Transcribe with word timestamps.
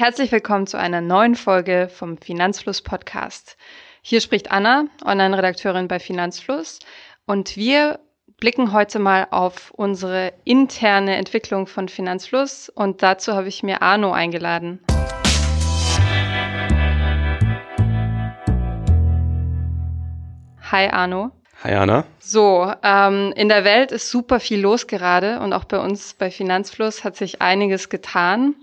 Herzlich 0.00 0.30
willkommen 0.30 0.68
zu 0.68 0.78
einer 0.78 1.00
neuen 1.00 1.34
Folge 1.34 1.88
vom 1.92 2.18
Finanzfluss 2.18 2.82
Podcast. 2.82 3.56
Hier 4.00 4.20
spricht 4.20 4.52
Anna, 4.52 4.84
Online-Redakteurin 5.04 5.88
bei 5.88 5.98
Finanzfluss 5.98 6.78
und 7.26 7.56
wir 7.56 7.98
blicken 8.36 8.72
heute 8.72 9.00
mal 9.00 9.26
auf 9.32 9.72
unsere 9.72 10.34
interne 10.44 11.16
Entwicklung 11.16 11.66
von 11.66 11.88
Finanzfluss 11.88 12.68
und 12.68 13.02
dazu 13.02 13.32
habe 13.32 13.48
ich 13.48 13.64
mir 13.64 13.82
Arno 13.82 14.12
eingeladen. 14.12 14.78
Hi 20.70 20.90
Arno. 20.90 21.32
Hi 21.64 21.74
Anna. 21.74 22.04
So, 22.20 22.72
ähm, 22.84 23.32
in 23.34 23.48
der 23.48 23.64
Welt 23.64 23.90
ist 23.90 24.10
super 24.10 24.38
viel 24.38 24.60
los 24.60 24.86
gerade 24.86 25.40
und 25.40 25.52
auch 25.52 25.64
bei 25.64 25.80
uns 25.80 26.14
bei 26.14 26.30
Finanzfluss 26.30 27.02
hat 27.02 27.16
sich 27.16 27.42
einiges 27.42 27.88
getan. 27.88 28.54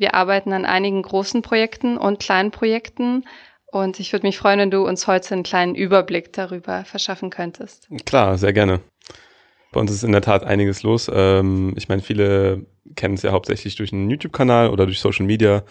Wir 0.00 0.14
arbeiten 0.14 0.54
an 0.54 0.64
einigen 0.64 1.02
großen 1.02 1.42
Projekten 1.42 1.98
und 1.98 2.20
kleinen 2.20 2.52
Projekten 2.52 3.24
und 3.66 4.00
ich 4.00 4.14
würde 4.14 4.26
mich 4.26 4.38
freuen, 4.38 4.58
wenn 4.58 4.70
du 4.70 4.88
uns 4.88 5.06
heute 5.06 5.34
einen 5.34 5.42
kleinen 5.42 5.74
Überblick 5.74 6.32
darüber 6.32 6.86
verschaffen 6.86 7.28
könntest. 7.28 7.86
Klar, 8.06 8.38
sehr 8.38 8.54
gerne. 8.54 8.80
Bei 9.72 9.78
uns 9.78 9.90
ist 9.90 10.02
in 10.02 10.12
der 10.12 10.22
Tat 10.22 10.42
einiges 10.42 10.82
los. 10.82 11.10
Ähm, 11.12 11.74
ich 11.76 11.90
meine, 11.90 12.00
viele 12.00 12.64
kennen 12.96 13.12
es 13.12 13.22
ja 13.22 13.32
hauptsächlich 13.32 13.76
durch 13.76 13.92
einen 13.92 14.08
YouTube-Kanal 14.08 14.70
oder 14.70 14.86
durch 14.86 15.00
Social 15.00 15.26
Media. 15.26 15.64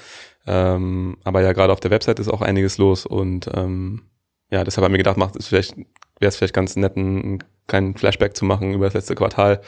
Ähm, 0.45 1.17
aber 1.23 1.41
ja, 1.41 1.51
gerade 1.53 1.73
auf 1.73 1.79
der 1.79 1.89
Website 1.89 2.19
ist 2.19 2.29
auch 2.29 2.43
einiges 2.43 2.77
los 2.77 3.07
und 3.07 3.49
ähm, 3.55 4.03
ja, 4.51 4.63
deshalb 4.63 4.85
haben 4.85 4.93
wir 4.93 4.99
gedacht, 4.99 5.17
macht 5.17 5.37
es 5.37 5.47
vielleicht 5.47 5.75
wäre 5.75 6.29
es 6.29 6.35
vielleicht 6.35 6.53
ganz 6.53 6.75
nett, 6.75 6.97
einen 6.97 7.43
kleinen 7.65 7.95
Flashback 7.97 8.37
zu 8.37 8.45
machen 8.45 8.75
über 8.75 8.85
das 8.85 8.93
letzte 8.93 9.15
Quartal. 9.15 9.59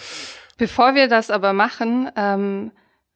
Bevor 0.59 0.93
wir 0.93 1.07
das 1.07 1.31
aber 1.31 1.51
machen, 1.51 2.11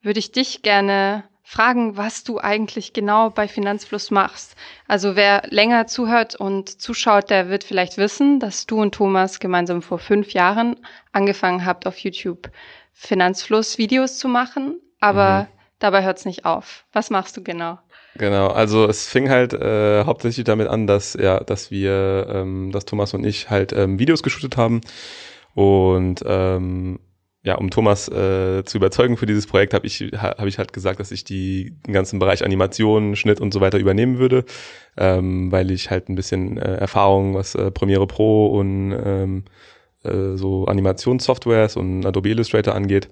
würde 0.01 0.19
ich 0.19 0.31
dich 0.31 0.61
gerne 0.61 1.25
fragen, 1.45 1.95
was 1.95 2.23
du 2.23 2.39
eigentlich 2.39 2.91
genau 2.91 3.29
bei 3.29 3.47
Finanzfluss 3.47 4.09
machst. 4.09 4.55
Also 4.87 5.15
wer 5.15 5.43
länger 5.49 5.85
zuhört 5.85 6.35
und 6.35 6.81
zuschaut, 6.81 7.29
der 7.29 7.49
wird 7.49 7.63
vielleicht 7.63 7.97
wissen, 7.97 8.39
dass 8.39 8.65
du 8.65 8.81
und 8.81 8.95
Thomas 8.95 9.39
gemeinsam 9.39 9.83
vor 9.83 9.99
fünf 9.99 10.33
Jahren 10.33 10.75
angefangen 11.13 11.63
habt, 11.63 11.85
auf 11.85 11.99
YouTube 11.99 12.49
Finanzfluss 12.93 13.77
Videos 13.77 14.17
zu 14.17 14.27
machen. 14.27 14.81
Aber 14.99 15.43
mhm. 15.43 15.47
dabei 15.77 16.03
hört 16.03 16.17
es 16.17 16.25
nicht 16.25 16.45
auf. 16.45 16.85
Was 16.91 17.11
machst 17.11 17.37
du 17.37 17.43
genau? 17.43 17.77
Genau, 18.17 18.47
also 18.47 18.85
es 18.87 19.07
fing 19.07 19.29
halt 19.29 19.53
äh, 19.53 20.03
hauptsächlich 20.05 20.45
damit 20.45 20.67
an, 20.67 20.87
dass 20.87 21.13
ja, 21.13 21.41
dass 21.41 21.69
wir, 21.69 22.27
ähm, 22.29 22.71
dass 22.71 22.85
Thomas 22.85 23.13
und 23.13 23.25
ich 23.25 23.49
halt 23.49 23.71
ähm, 23.73 23.99
Videos 23.99 24.23
geshootet 24.23 24.57
haben 24.57 24.81
und 25.53 26.23
ähm, 26.25 26.99
ja, 27.45 27.55
um 27.55 27.69
Thomas 27.69 28.07
äh, 28.09 28.63
zu 28.65 28.77
überzeugen 28.77 29.17
für 29.17 29.27
dieses 29.27 29.45
Projekt, 29.45 29.75
habe 29.75 29.85
ich 29.85 29.99
ha, 30.17 30.35
hab 30.37 30.47
ich 30.47 30.57
halt 30.57 30.73
gesagt, 30.73 30.99
dass 30.99 31.11
ich 31.11 31.23
die, 31.23 31.75
den 31.85 31.93
ganzen 31.93 32.17
Bereich 32.17 32.43
Animation, 32.43 33.15
Schnitt 33.15 33.39
und 33.39 33.53
so 33.53 33.61
weiter 33.61 33.77
übernehmen 33.77 34.17
würde, 34.17 34.45
ähm, 34.97 35.51
weil 35.51 35.69
ich 35.69 35.91
halt 35.91 36.09
ein 36.09 36.15
bisschen 36.15 36.57
äh, 36.57 36.77
Erfahrung, 36.77 37.35
was 37.35 37.53
äh, 37.53 37.69
Premiere 37.69 38.07
Pro 38.07 38.47
und 38.47 38.91
ähm, 38.93 39.43
äh, 40.03 40.35
so 40.35 40.65
Animationssoftwares 40.65 41.75
und 41.75 42.03
Adobe 42.03 42.29
Illustrator 42.29 42.73
angeht 42.73 43.09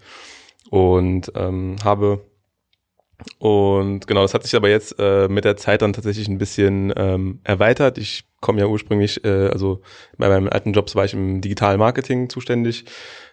und 0.71 1.31
ähm, 1.35 1.75
habe 1.83 2.25
und 3.37 4.07
genau, 4.07 4.23
das 4.23 4.33
hat 4.33 4.43
sich 4.43 4.55
aber 4.55 4.69
jetzt 4.69 4.95
äh, 4.99 5.27
mit 5.27 5.45
der 5.45 5.57
Zeit 5.57 5.81
dann 5.81 5.93
tatsächlich 5.93 6.27
ein 6.27 6.37
bisschen 6.37 6.91
ähm, 6.97 7.39
erweitert. 7.43 7.97
Ich 7.97 8.25
komme 8.41 8.59
ja 8.59 8.67
ursprünglich, 8.67 9.23
äh, 9.23 9.47
also 9.47 9.81
bei 10.17 10.27
meinen 10.27 10.49
alten 10.49 10.73
Jobs 10.73 10.95
war 10.95 11.05
ich 11.05 11.13
im 11.13 11.39
digitalen 11.39 11.79
Marketing 11.79 12.29
zuständig. 12.29 12.85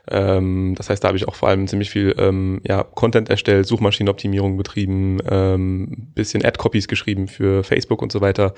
Ähm, 0.08 0.74
das 0.76 0.90
heißt, 0.90 1.02
da 1.02 1.08
habe 1.08 1.18
ich 1.18 1.28
auch 1.28 1.34
vor 1.34 1.48
allem 1.48 1.66
ziemlich 1.66 1.90
viel 1.90 2.14
ähm, 2.18 2.60
ja, 2.66 2.82
Content 2.82 3.28
erstellt, 3.28 3.66
Suchmaschinenoptimierung 3.66 4.56
betrieben, 4.56 5.18
ähm, 5.28 6.08
bisschen 6.14 6.44
Ad-Copies 6.44 6.88
geschrieben 6.88 7.28
für 7.28 7.64
Facebook 7.64 8.02
und 8.02 8.12
so 8.12 8.20
weiter. 8.20 8.54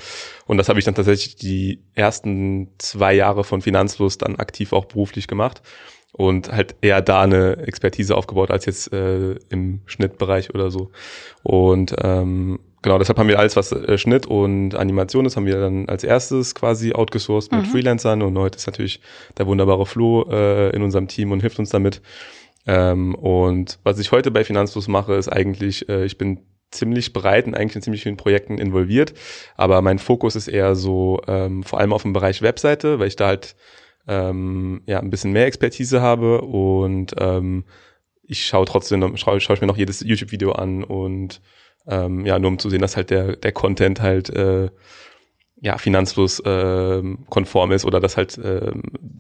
Und 0.47 0.57
das 0.59 0.69
habe 0.69 0.79
ich 0.79 0.85
dann 0.85 0.95
tatsächlich 0.95 1.37
die 1.37 1.81
ersten 1.95 2.69
zwei 2.79 3.15
Jahre 3.15 3.45
von 3.45 3.61
Finanzfluss 3.63 4.19
dann 4.19 4.37
aktiv 4.37 4.73
auch 4.73 4.87
beruflich 4.87 5.27
gemacht 5.27 5.63
und 6.13 6.53
halt 6.53 6.77
eher 6.83 7.01
da 7.01 7.23
eine 7.23 7.57
Expertise 7.67 8.17
aufgebaut 8.17 8.51
als 8.51 8.67
jetzt 8.67 8.93
äh, 8.93 9.33
im 9.49 9.81
Schnittbereich 9.87 10.55
oder 10.55 10.71
so. 10.71 10.91
Und 11.43 11.95
ähm, 12.03 12.61
genau, 12.83 12.99
deshalb 12.99 13.19
haben 13.19 13.29
wir 13.29 13.39
alles, 13.39 13.57
was 13.57 13.73
äh, 13.73 13.97
Schnitt 13.97 14.27
und 14.27 14.75
Animation 14.75 15.25
ist, 15.25 15.37
haben 15.37 15.47
wir 15.47 15.59
dann 15.59 15.89
als 15.89 16.05
erstes 16.05 16.55
quasi 16.55 16.93
outgesourced 16.93 17.53
mit 17.53 17.67
mhm. 17.67 17.71
Freelancern 17.71 18.23
und 18.23 18.37
heute 18.39 18.59
ist 18.59 18.67
natürlich 18.67 19.01
der 19.39 19.47
wunderbare 19.47 19.87
Flo 19.87 20.29
äh, 20.31 20.71
in 20.71 20.83
unserem 20.83 21.09
Team 21.09 21.33
und 21.33 21.41
hilft 21.41 21.59
uns 21.59 21.71
damit. 21.71 22.03
Ähm, 22.67 23.15
und 23.15 23.79
was 23.83 23.99
ich 23.99 24.13
heute 24.13 24.31
bei 24.31 24.45
Finanzfluss 24.45 24.89
mache, 24.89 25.15
ist 25.15 25.29
eigentlich, 25.29 25.89
äh, 25.89 26.05
ich 26.05 26.19
bin 26.19 26.41
ziemlich 26.71 27.13
breit 27.13 27.47
und 27.47 27.55
eigentlich 27.55 27.77
in 27.77 27.83
ziemlich 27.83 28.03
vielen 28.03 28.17
Projekten 28.17 28.59
involviert, 28.59 29.15
aber 29.57 29.83
mein 29.83 29.99
Fokus 29.99 30.37
ist 30.37 30.49
eher 30.49 30.75
so 30.75 31.21
ähm, 31.27 31.63
vor 31.63 31.81
allem 31.81 31.93
auf 31.93 32.03
dem 32.03 32.13
Bereich 32.13 32.43
Webseite, 32.43 32.99
weil 32.99 33.09
ich 33.09 33.17
da 33.17 33.29
halt 33.29 33.57
ähm, 34.09 34.83
ja, 34.87 35.01
ein 35.01 35.11
bisschen 35.11 35.33
mehr 35.33 35.47
Expertise 35.47 36.01
habe 36.01 36.41
und 36.43 37.15
ähm, 37.19 37.65
ich 38.23 38.47
schaue 38.47 38.65
trotzdem, 38.65 39.17
schaue, 39.17 39.41
schaue 39.41 39.55
ich 39.55 39.61
mir 39.61 39.67
noch 39.67 39.77
jedes 39.77 40.01
YouTube-Video 40.01 40.53
an 40.53 40.85
und 40.85 41.41
ähm, 41.87 42.25
ja, 42.27 42.39
nur 42.39 42.51
um 42.51 42.59
zu 42.59 42.71
sehen, 42.71 42.81
dass 42.81 42.97
halt 42.97 43.11
der, 43.11 43.37
der 43.37 43.53
Content 43.53 44.01
halt 44.01 44.31
äh, 44.31 44.71
ja, 45.61 45.79
finanzlos 45.79 46.41
äh, 46.41 47.03
konform 47.29 47.73
ist 47.73 47.85
oder 47.85 48.01
dass 48.01 48.17
halt, 48.17 48.37
äh, 48.39 48.73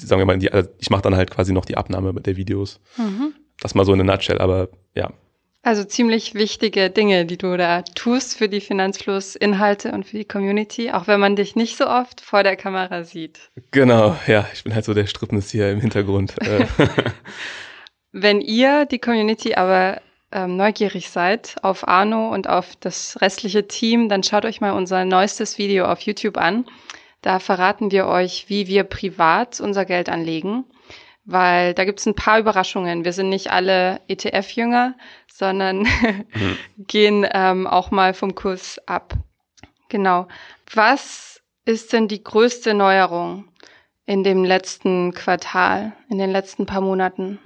sagen 0.02 0.20
wir 0.20 0.26
mal, 0.26 0.38
die, 0.38 0.52
also 0.52 0.68
ich 0.78 0.90
mache 0.90 1.02
dann 1.02 1.14
halt 1.14 1.30
quasi 1.30 1.52
noch 1.52 1.64
die 1.64 1.76
Abnahme 1.76 2.12
der 2.14 2.36
Videos. 2.36 2.80
Mhm. 2.96 3.34
Das 3.60 3.74
mal 3.74 3.84
so 3.84 3.94
in 3.94 4.00
a 4.00 4.04
nutshell, 4.04 4.38
aber 4.38 4.68
ja, 4.94 5.12
also 5.64 5.84
ziemlich 5.84 6.34
wichtige 6.34 6.90
Dinge, 6.90 7.24
die 7.24 7.38
du 7.38 7.56
da 7.56 7.82
tust 7.82 8.36
für 8.36 8.48
die 8.48 8.60
Finanzfluss-Inhalte 8.60 9.92
und 9.92 10.04
für 10.04 10.16
die 10.16 10.24
Community, 10.24 10.90
auch 10.90 11.06
wenn 11.06 11.20
man 11.20 11.36
dich 11.36 11.54
nicht 11.54 11.76
so 11.76 11.86
oft 11.86 12.20
vor 12.20 12.42
der 12.42 12.56
Kamera 12.56 13.04
sieht. 13.04 13.38
Genau, 13.70 14.16
ja, 14.26 14.48
ich 14.52 14.64
bin 14.64 14.74
halt 14.74 14.84
so 14.84 14.92
der 14.92 15.06
Strippnis 15.06 15.52
hier 15.52 15.70
im 15.70 15.80
Hintergrund. 15.80 16.34
Äh. 16.42 16.66
wenn 18.12 18.40
ihr, 18.40 18.86
die 18.86 18.98
Community, 18.98 19.54
aber 19.54 20.00
ähm, 20.32 20.56
neugierig 20.56 21.10
seid 21.10 21.56
auf 21.62 21.86
Arno 21.86 22.32
und 22.32 22.48
auf 22.48 22.76
das 22.76 23.20
restliche 23.20 23.68
Team, 23.68 24.08
dann 24.08 24.22
schaut 24.22 24.44
euch 24.44 24.60
mal 24.60 24.72
unser 24.72 25.04
neuestes 25.04 25.58
Video 25.58 25.86
auf 25.86 26.00
YouTube 26.00 26.36
an. 26.36 26.64
Da 27.20 27.38
verraten 27.38 27.90
wir 27.92 28.06
euch, 28.06 28.46
wie 28.48 28.66
wir 28.66 28.84
privat 28.84 29.60
unser 29.60 29.84
Geld 29.84 30.08
anlegen 30.08 30.64
weil 31.24 31.74
da 31.74 31.84
gibt 31.84 32.00
es 32.00 32.06
ein 32.06 32.14
paar 32.14 32.38
Überraschungen. 32.38 33.04
Wir 33.04 33.12
sind 33.12 33.28
nicht 33.28 33.50
alle 33.50 34.00
ETF-Jünger, 34.08 34.94
sondern 35.32 35.86
gehen 36.78 37.26
ähm, 37.32 37.66
auch 37.66 37.90
mal 37.90 38.14
vom 38.14 38.34
Kurs 38.34 38.80
ab. 38.86 39.14
Genau. 39.88 40.26
Was 40.72 41.42
ist 41.64 41.92
denn 41.92 42.08
die 42.08 42.22
größte 42.22 42.74
Neuerung 42.74 43.44
in 44.04 44.24
dem 44.24 44.44
letzten 44.44 45.12
Quartal, 45.12 45.92
in 46.08 46.18
den 46.18 46.30
letzten 46.30 46.66
paar 46.66 46.80
Monaten? 46.80 47.38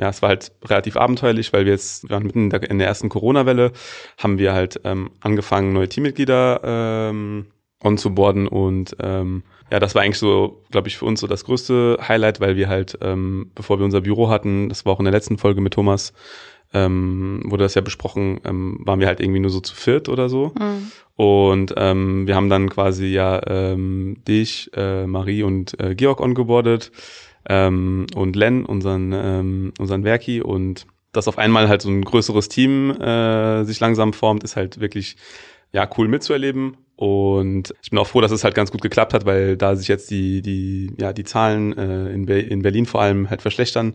Ja, 0.00 0.08
es 0.08 0.22
war 0.22 0.30
halt 0.30 0.52
relativ 0.64 0.96
abenteuerlich, 0.96 1.52
weil 1.52 1.64
wir 1.64 1.72
jetzt 1.72 2.04
wir 2.04 2.10
waren 2.10 2.24
mitten 2.24 2.44
in 2.44 2.50
der, 2.50 2.70
in 2.70 2.78
der 2.78 2.88
ersten 2.88 3.08
Corona-Welle, 3.08 3.72
haben 4.16 4.38
wir 4.38 4.52
halt 4.52 4.80
ähm, 4.84 5.10
angefangen, 5.20 5.72
neue 5.72 5.88
Teammitglieder 5.88 6.60
ähm, 6.64 7.46
onzuboarden 7.82 8.48
und 8.48 8.96
ähm, 9.00 9.42
ja, 9.70 9.78
das 9.78 9.94
war 9.94 10.02
eigentlich 10.02 10.18
so, 10.18 10.64
glaube 10.70 10.88
ich, 10.88 10.96
für 10.96 11.04
uns 11.04 11.20
so 11.20 11.26
das 11.26 11.44
größte 11.44 11.98
Highlight, 12.06 12.40
weil 12.40 12.56
wir 12.56 12.68
halt, 12.68 12.98
ähm, 13.02 13.50
bevor 13.54 13.78
wir 13.78 13.84
unser 13.84 14.00
Büro 14.00 14.30
hatten, 14.30 14.68
das 14.68 14.86
war 14.86 14.94
auch 14.94 14.98
in 14.98 15.04
der 15.04 15.12
letzten 15.12 15.36
Folge 15.36 15.60
mit 15.60 15.74
Thomas, 15.74 16.14
ähm, 16.72 17.42
wurde 17.44 17.64
das 17.64 17.74
ja 17.74 17.80
besprochen, 17.80 18.40
ähm, 18.44 18.80
waren 18.84 19.00
wir 19.00 19.06
halt 19.06 19.20
irgendwie 19.20 19.40
nur 19.40 19.50
so 19.50 19.60
zu 19.60 19.74
viert 19.74 20.08
oder 20.08 20.28
so. 20.28 20.52
Mhm. 20.58 20.92
Und 21.16 21.74
ähm, 21.76 22.26
wir 22.26 22.36
haben 22.36 22.48
dann 22.48 22.68
quasi 22.68 23.06
ja 23.06 23.40
ähm, 23.46 24.18
dich, 24.26 24.70
äh, 24.74 25.06
Marie 25.06 25.42
und 25.42 25.78
äh, 25.80 25.94
Georg 25.94 26.20
ongeboardet 26.20 26.92
ähm, 27.48 28.06
und 28.14 28.36
Len, 28.36 28.64
unseren, 28.64 29.12
ähm, 29.12 29.72
unseren 29.78 30.04
Werki. 30.04 30.40
Und 30.40 30.86
dass 31.12 31.28
auf 31.28 31.38
einmal 31.38 31.68
halt 31.68 31.82
so 31.82 31.88
ein 31.88 32.02
größeres 32.02 32.48
Team 32.48 32.90
äh, 32.90 33.64
sich 33.64 33.80
langsam 33.80 34.12
formt, 34.12 34.44
ist 34.44 34.56
halt 34.56 34.80
wirklich 34.80 35.16
ja 35.72 35.88
cool 35.96 36.08
mitzuerleben. 36.08 36.76
Und 36.96 37.74
ich 37.82 37.90
bin 37.90 37.98
auch 37.98 38.06
froh, 38.06 38.20
dass 38.20 38.32
es 38.32 38.44
halt 38.44 38.54
ganz 38.54 38.72
gut 38.72 38.82
geklappt 38.82 39.14
hat, 39.14 39.24
weil 39.24 39.56
da 39.56 39.76
sich 39.76 39.88
jetzt 39.88 40.10
die, 40.10 40.42
die, 40.42 40.92
ja, 40.98 41.12
die 41.12 41.24
Zahlen 41.24 41.76
äh, 41.76 42.10
in, 42.10 42.26
Be 42.26 42.40
in 42.40 42.62
Berlin 42.62 42.86
vor 42.86 43.00
allem 43.00 43.30
halt 43.30 43.40
verschlechtern, 43.40 43.94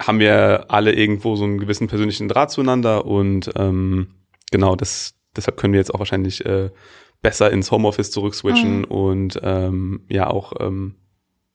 haben 0.00 0.18
wir 0.18 0.66
alle 0.68 0.92
irgendwo 0.92 1.36
so 1.36 1.44
einen 1.44 1.58
gewissen 1.58 1.88
persönlichen 1.88 2.28
Draht 2.28 2.50
zueinander. 2.50 3.06
Und 3.06 3.50
ähm, 3.56 4.08
genau, 4.50 4.76
das, 4.76 5.14
deshalb 5.34 5.56
können 5.56 5.72
wir 5.72 5.80
jetzt 5.80 5.94
auch 5.94 5.98
wahrscheinlich 5.98 6.44
äh, 6.44 6.70
besser 7.22 7.50
ins 7.50 7.70
Homeoffice 7.70 8.10
zurückswitchen 8.10 8.80
mhm. 8.80 8.84
und 8.84 9.40
ähm, 9.42 10.02
ja 10.08 10.28
auch 10.28 10.52
ähm, 10.60 10.96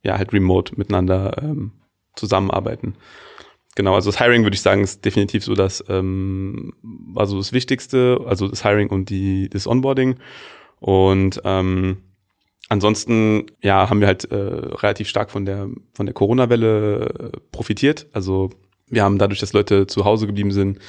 ja 0.03 0.17
halt 0.17 0.33
remote 0.33 0.73
miteinander 0.77 1.41
ähm, 1.41 1.71
zusammenarbeiten. 2.15 2.95
Genau, 3.75 3.95
also 3.95 4.11
das 4.11 4.19
Hiring 4.19 4.43
würde 4.43 4.55
ich 4.55 4.61
sagen, 4.61 4.83
ist 4.83 5.05
definitiv 5.05 5.45
so 5.45 5.53
das, 5.53 5.83
ähm, 5.87 6.73
also 7.15 7.37
das 7.37 7.53
Wichtigste, 7.53 8.19
also 8.25 8.47
das 8.47 8.63
Hiring 8.63 8.89
und 8.89 9.09
die, 9.09 9.49
das 9.49 9.65
Onboarding. 9.65 10.17
Und 10.79 11.41
ähm, 11.45 11.97
ansonsten 12.67 13.45
ja 13.61 13.89
haben 13.89 14.01
wir 14.01 14.07
halt 14.07 14.25
äh, 14.31 14.35
relativ 14.35 15.07
stark 15.07 15.31
von 15.31 15.45
der 15.45 15.69
von 15.93 16.05
der 16.05 16.13
Corona-Welle 16.13 17.31
äh, 17.33 17.37
profitiert. 17.51 18.07
Also 18.11 18.49
wir 18.87 19.03
haben 19.03 19.17
dadurch, 19.17 19.39
dass 19.39 19.53
Leute 19.53 19.87
zu 19.87 20.03
Hause 20.03 20.27
geblieben 20.27 20.51
sind, 20.51 20.79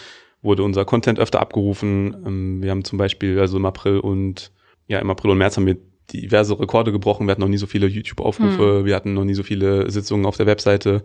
wurde 0.43 0.65
unser 0.65 0.85
Content 0.85 1.21
öfter 1.21 1.41
abgerufen. 1.41 2.17
Ähm, 2.27 2.63
wir 2.63 2.71
haben 2.71 2.85
zum 2.85 2.99
Beispiel, 2.99 3.39
also 3.39 3.57
im 3.57 3.67
April 3.67 4.01
und 4.01 4.53
ja, 4.89 4.99
im 4.99 5.11
April 5.11 5.31
und 5.31 5.39
März 5.39 5.57
haben 5.57 5.67
wir 5.67 5.77
diverse 6.13 6.59
Rekorde 6.59 6.93
gebrochen. 6.93 7.27
Wir 7.27 7.33
hatten 7.33 7.41
noch 7.41 7.49
nie 7.49 7.59
so 7.59 7.67
viele 7.67 7.87
YouTube-Aufrufe, 7.87 8.79
hm. 8.79 8.85
wir 8.85 8.95
hatten 8.95 9.15
noch 9.15 9.25
nie 9.25 9.35
so 9.35 9.43
viele 9.43 9.91
Sitzungen 9.91 10.27
auf 10.27 10.37
der 10.37 10.47
Webseite. 10.47 11.03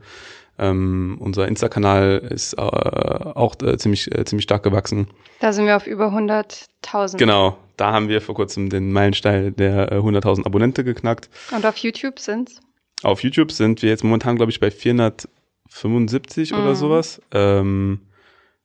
Ähm, 0.60 1.18
unser 1.20 1.48
Insta-Kanal 1.48 2.18
ist 2.32 2.54
äh, 2.54 2.62
auch 2.62 3.56
äh, 3.62 3.78
ziemlich, 3.78 4.12
äh, 4.16 4.26
ziemlich 4.26 4.44
stark 4.44 4.64
gewachsen. 4.64 5.08
Da 5.40 5.54
sind 5.54 5.66
wir 5.66 5.76
auf 5.76 5.86
über 5.86 6.08
100.000. 6.08 7.18
Genau, 7.18 7.58
da 7.78 7.92
haben 7.92 8.10
wir 8.10 8.22
vor 8.22 8.34
kurzem 8.34 8.70
den 8.70 8.92
Meilenstein 8.92 9.56
der 9.56 9.92
100.000 9.92 10.42
äh, 10.42 10.46
Abonnente 10.46 10.84
geknackt. 10.84 11.30
Und 11.56 11.66
auf 11.66 11.78
YouTube 11.78 12.20
sind's? 12.20 12.60
Auf 13.04 13.24
YouTube 13.24 13.52
sind 13.52 13.84
wir 13.84 13.90
jetzt 13.90 14.04
momentan, 14.04 14.36
glaube 14.36 14.52
ich, 14.52 14.60
bei 14.60 14.72
475 14.72 16.52
mhm. 16.52 16.58
oder 16.58 16.76
sowas. 16.76 17.22
Ähm, 17.32 18.00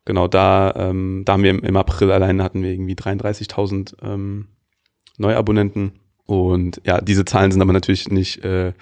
genau, 0.07 0.29
da, 0.29 0.73
ähm, 0.75 1.23
da 1.27 1.35
haben 1.35 1.43
wir 1.43 1.51
im, 1.51 1.63
im 1.63 1.77
April 1.77 2.11
alleine 2.11 2.43
hatten 2.43 2.63
wir 2.63 2.71
irgendwie 2.71 2.95
33.000 2.95 4.03
ähm, 4.03 4.49
Neuabonnenten. 5.19 5.93
Und 6.27 6.81
ja, 6.85 7.01
diese 7.01 7.25
Zahlen 7.25 7.53
sind 7.53 7.63
aber 7.63 7.73
natürlich 7.73 8.09
nicht, 8.09 8.45
äh, 8.45 8.73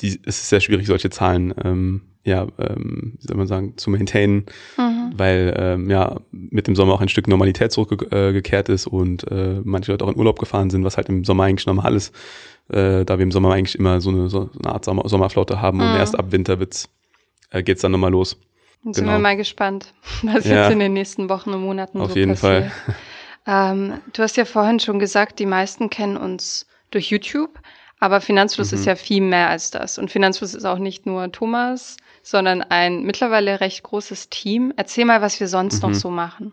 die, 0.00 0.20
es 0.24 0.40
ist 0.40 0.48
sehr 0.48 0.60
schwierig, 0.60 0.86
solche 0.86 1.10
Zahlen 1.10 1.54
ähm, 1.64 2.02
ja, 2.28 2.46
ähm, 2.58 3.14
wie 3.18 3.26
soll 3.26 3.36
man 3.36 3.46
sagen, 3.46 3.76
zu 3.76 3.90
maintainen, 3.90 4.46
mhm. 4.76 5.12
weil 5.16 5.54
ähm, 5.58 5.90
ja 5.90 6.20
mit 6.30 6.66
dem 6.66 6.76
Sommer 6.76 6.92
auch 6.92 7.00
ein 7.00 7.08
Stück 7.08 7.26
Normalität 7.26 7.72
zurückgekehrt 7.72 8.68
äh, 8.68 8.72
ist 8.72 8.86
und 8.86 9.28
äh, 9.30 9.60
manche 9.64 9.90
Leute 9.90 10.04
auch 10.04 10.10
in 10.10 10.16
Urlaub 10.16 10.38
gefahren 10.38 10.70
sind, 10.70 10.84
was 10.84 10.96
halt 10.96 11.08
im 11.08 11.24
Sommer 11.24 11.44
eigentlich 11.44 11.66
normal 11.66 11.96
ist, 11.96 12.14
äh, 12.68 13.04
da 13.04 13.18
wir 13.18 13.22
im 13.22 13.32
Sommer 13.32 13.52
eigentlich 13.52 13.78
immer 13.78 14.00
so 14.00 14.10
eine, 14.10 14.28
so 14.28 14.50
eine 14.62 14.72
Art 14.72 14.84
Sommer 14.84 15.08
Sommerflaute 15.08 15.60
haben 15.60 15.78
mhm. 15.78 15.84
und 15.84 15.96
erst 15.96 16.18
ab 16.18 16.30
Winter 16.30 16.60
wird's, 16.60 16.88
äh, 17.50 17.62
geht's 17.62 17.80
dann 17.80 17.92
nochmal 17.92 18.12
los. 18.12 18.36
Dann 18.84 18.92
genau. 18.92 18.94
sind 18.94 19.06
wir 19.06 19.18
mal 19.18 19.36
gespannt, 19.36 19.94
was 20.22 20.44
ja. 20.44 20.62
jetzt 20.62 20.72
in 20.72 20.78
den 20.78 20.92
nächsten 20.92 21.28
Wochen 21.28 21.50
und 21.50 21.62
Monaten 21.62 22.00
Auf 22.00 22.10
so 22.10 22.18
jeden 22.18 22.32
passiert. 22.32 22.70
Fall. 22.70 22.94
Ähm, 23.48 23.94
du 24.12 24.22
hast 24.22 24.36
ja 24.36 24.44
vorhin 24.44 24.78
schon 24.78 24.98
gesagt, 24.98 25.38
die 25.38 25.46
meisten 25.46 25.88
kennen 25.90 26.18
uns 26.18 26.66
durch 26.90 27.10
YouTube. 27.10 27.58
Aber 27.98 28.20
Finanzfluss 28.20 28.70
mhm. 28.70 28.78
ist 28.78 28.84
ja 28.84 28.94
viel 28.94 29.22
mehr 29.22 29.48
als 29.48 29.72
das. 29.72 29.98
Und 29.98 30.10
Finanzfluss 30.10 30.54
ist 30.54 30.64
auch 30.64 30.78
nicht 30.78 31.06
nur 31.06 31.32
Thomas, 31.32 31.96
sondern 32.22 32.62
ein 32.62 33.02
mittlerweile 33.02 33.60
recht 33.60 33.82
großes 33.82 34.28
Team. 34.28 34.72
Erzähl 34.76 35.04
mal, 35.04 35.20
was 35.20 35.40
wir 35.40 35.48
sonst 35.48 35.82
mhm. 35.82 35.88
noch 35.88 35.96
so 35.96 36.10
machen. 36.10 36.52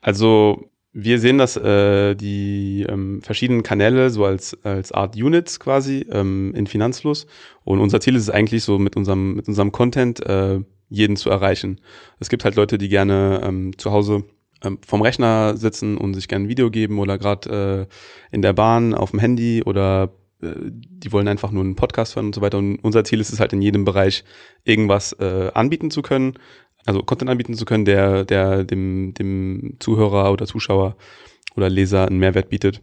Also 0.00 0.70
wir 0.92 1.20
sehen 1.20 1.38
dass 1.38 1.56
äh, 1.56 2.16
die 2.16 2.84
ähm, 2.88 3.22
verschiedenen 3.22 3.62
Kanäle 3.62 4.10
so 4.10 4.24
als, 4.24 4.58
als 4.64 4.90
Art 4.90 5.14
Units 5.14 5.60
quasi 5.60 6.06
ähm, 6.10 6.52
in 6.56 6.66
Finanzfluss. 6.66 7.26
Und 7.62 7.78
unser 7.78 8.00
Ziel 8.00 8.16
ist 8.16 8.22
es 8.22 8.30
eigentlich 8.30 8.64
so 8.64 8.78
mit 8.78 8.96
unserem, 8.96 9.34
mit 9.34 9.46
unserem 9.46 9.70
Content 9.70 10.18
äh, 10.26 10.60
jeden 10.88 11.16
zu 11.16 11.30
erreichen. 11.30 11.80
Es 12.18 12.28
gibt 12.28 12.44
halt 12.44 12.56
Leute, 12.56 12.76
die 12.76 12.88
gerne 12.88 13.40
ähm, 13.44 13.78
zu 13.78 13.92
Hause 13.92 14.24
ähm, 14.62 14.78
vom 14.86 15.02
Rechner 15.02 15.56
sitzen 15.56 15.96
und 15.96 16.14
sich 16.14 16.28
gerne 16.28 16.46
ein 16.46 16.48
Video 16.48 16.70
geben 16.70 16.98
oder 16.98 17.18
gerade 17.18 17.88
äh, 18.30 18.34
in 18.34 18.42
der 18.42 18.52
Bahn 18.52 18.94
auf 18.94 19.10
dem 19.10 19.20
Handy 19.20 19.62
oder 19.64 20.12
äh, 20.42 20.54
die 20.62 21.12
wollen 21.12 21.28
einfach 21.28 21.50
nur 21.50 21.64
einen 21.64 21.76
Podcast 21.76 22.16
hören 22.16 22.26
und 22.26 22.34
so 22.34 22.40
weiter. 22.40 22.58
Und 22.58 22.76
unser 22.76 23.04
Ziel 23.04 23.20
ist 23.20 23.32
es 23.32 23.40
halt 23.40 23.52
in 23.52 23.62
jedem 23.62 23.84
Bereich 23.84 24.24
irgendwas 24.64 25.12
äh, 25.14 25.50
anbieten 25.54 25.90
zu 25.90 26.02
können, 26.02 26.34
also 26.86 27.02
Content 27.02 27.30
anbieten 27.30 27.54
zu 27.54 27.64
können, 27.64 27.84
der, 27.84 28.24
der 28.24 28.64
dem, 28.64 29.14
dem 29.14 29.76
Zuhörer 29.80 30.32
oder 30.32 30.46
Zuschauer 30.46 30.96
oder 31.56 31.68
Leser 31.68 32.06
einen 32.06 32.18
Mehrwert 32.18 32.48
bietet. 32.48 32.82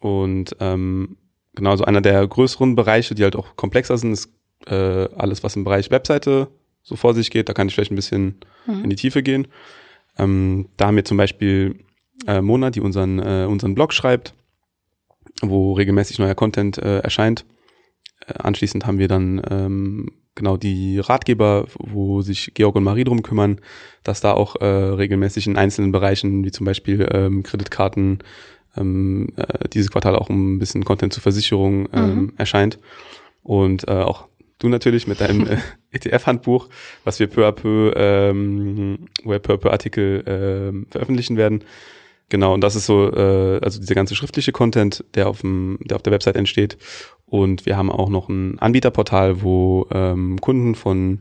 Und 0.00 0.56
ähm, 0.60 1.16
genau, 1.54 1.76
so 1.76 1.84
einer 1.84 2.00
der 2.00 2.26
größeren 2.26 2.74
Bereiche, 2.74 3.14
die 3.14 3.22
halt 3.22 3.36
auch 3.36 3.56
komplexer 3.56 3.98
sind, 3.98 4.12
ist 4.12 4.30
äh, 4.66 5.08
alles, 5.16 5.42
was 5.42 5.56
im 5.56 5.64
Bereich 5.64 5.90
Webseite 5.90 6.48
so 6.82 6.96
vor 6.96 7.14
sich 7.14 7.30
geht. 7.30 7.48
Da 7.48 7.54
kann 7.54 7.68
ich 7.68 7.74
vielleicht 7.74 7.92
ein 7.92 7.96
bisschen 7.96 8.36
mhm. 8.66 8.84
in 8.84 8.90
die 8.90 8.96
Tiefe 8.96 9.22
gehen. 9.22 9.48
Ähm, 10.18 10.68
da 10.76 10.86
haben 10.86 10.96
wir 10.96 11.04
zum 11.04 11.16
Beispiel 11.16 11.80
äh, 12.26 12.40
Mona, 12.40 12.70
die 12.70 12.80
unseren, 12.80 13.18
äh, 13.18 13.46
unseren 13.48 13.74
Blog 13.74 13.92
schreibt 13.92 14.34
wo 15.42 15.72
regelmäßig 15.72 16.18
neuer 16.18 16.34
Content 16.34 16.78
äh, 16.78 17.00
erscheint. 17.00 17.44
Äh, 18.26 18.34
anschließend 18.38 18.86
haben 18.86 18.98
wir 18.98 19.08
dann 19.08 19.42
ähm, 19.50 20.10
genau 20.34 20.56
die 20.56 20.98
Ratgeber, 20.98 21.66
wo 21.78 22.22
sich 22.22 22.52
Georg 22.54 22.76
und 22.76 22.84
Marie 22.84 23.04
drum 23.04 23.22
kümmern, 23.22 23.60
dass 24.02 24.20
da 24.20 24.32
auch 24.32 24.56
äh, 24.60 24.66
regelmäßig 24.66 25.46
in 25.46 25.56
einzelnen 25.56 25.92
Bereichen, 25.92 26.44
wie 26.44 26.52
zum 26.52 26.66
Beispiel 26.66 27.08
ähm, 27.12 27.42
Kreditkarten, 27.42 28.18
ähm, 28.76 29.28
äh, 29.36 29.68
dieses 29.68 29.90
Quartal 29.90 30.16
auch 30.16 30.28
ein 30.30 30.58
bisschen 30.58 30.84
Content 30.84 31.12
zur 31.12 31.22
Versicherung 31.22 31.88
ähm, 31.92 32.14
mhm. 32.14 32.32
erscheint. 32.36 32.78
Und 33.42 33.88
auch 33.88 34.28
du 34.64 34.68
natürlich 34.70 35.06
mit 35.06 35.20
deinem 35.20 35.46
äh, 35.46 35.58
ETF-Handbuch, 35.92 36.68
was 37.04 37.20
wir 37.20 37.28
peu 37.28 37.46
à 37.46 37.52
peu, 37.52 37.92
ähm, 37.96 39.06
wir 39.24 39.38
peu 39.38 39.54
à 39.54 39.56
peu 39.58 39.70
Artikel 39.70 40.20
äh, 40.26 40.90
veröffentlichen 40.90 41.36
werden. 41.36 41.64
Genau, 42.30 42.54
und 42.54 42.62
das 42.62 42.74
ist 42.74 42.86
so, 42.86 43.12
äh, 43.12 43.60
also 43.62 43.78
dieser 43.78 43.94
ganze 43.94 44.16
schriftliche 44.16 44.52
Content, 44.52 45.04
der 45.14 45.28
auf, 45.28 45.42
dem, 45.42 45.78
der 45.82 45.96
auf 45.96 46.02
der 46.02 46.12
Website 46.12 46.36
entsteht. 46.36 46.78
Und 47.26 47.66
wir 47.66 47.76
haben 47.76 47.92
auch 47.92 48.08
noch 48.08 48.28
ein 48.28 48.58
Anbieterportal, 48.58 49.42
wo 49.42 49.86
ähm, 49.90 50.40
Kunden 50.40 50.74
von 50.74 51.20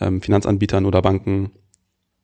ähm, 0.00 0.22
Finanzanbietern 0.22 0.86
oder 0.86 1.02
Banken 1.02 1.50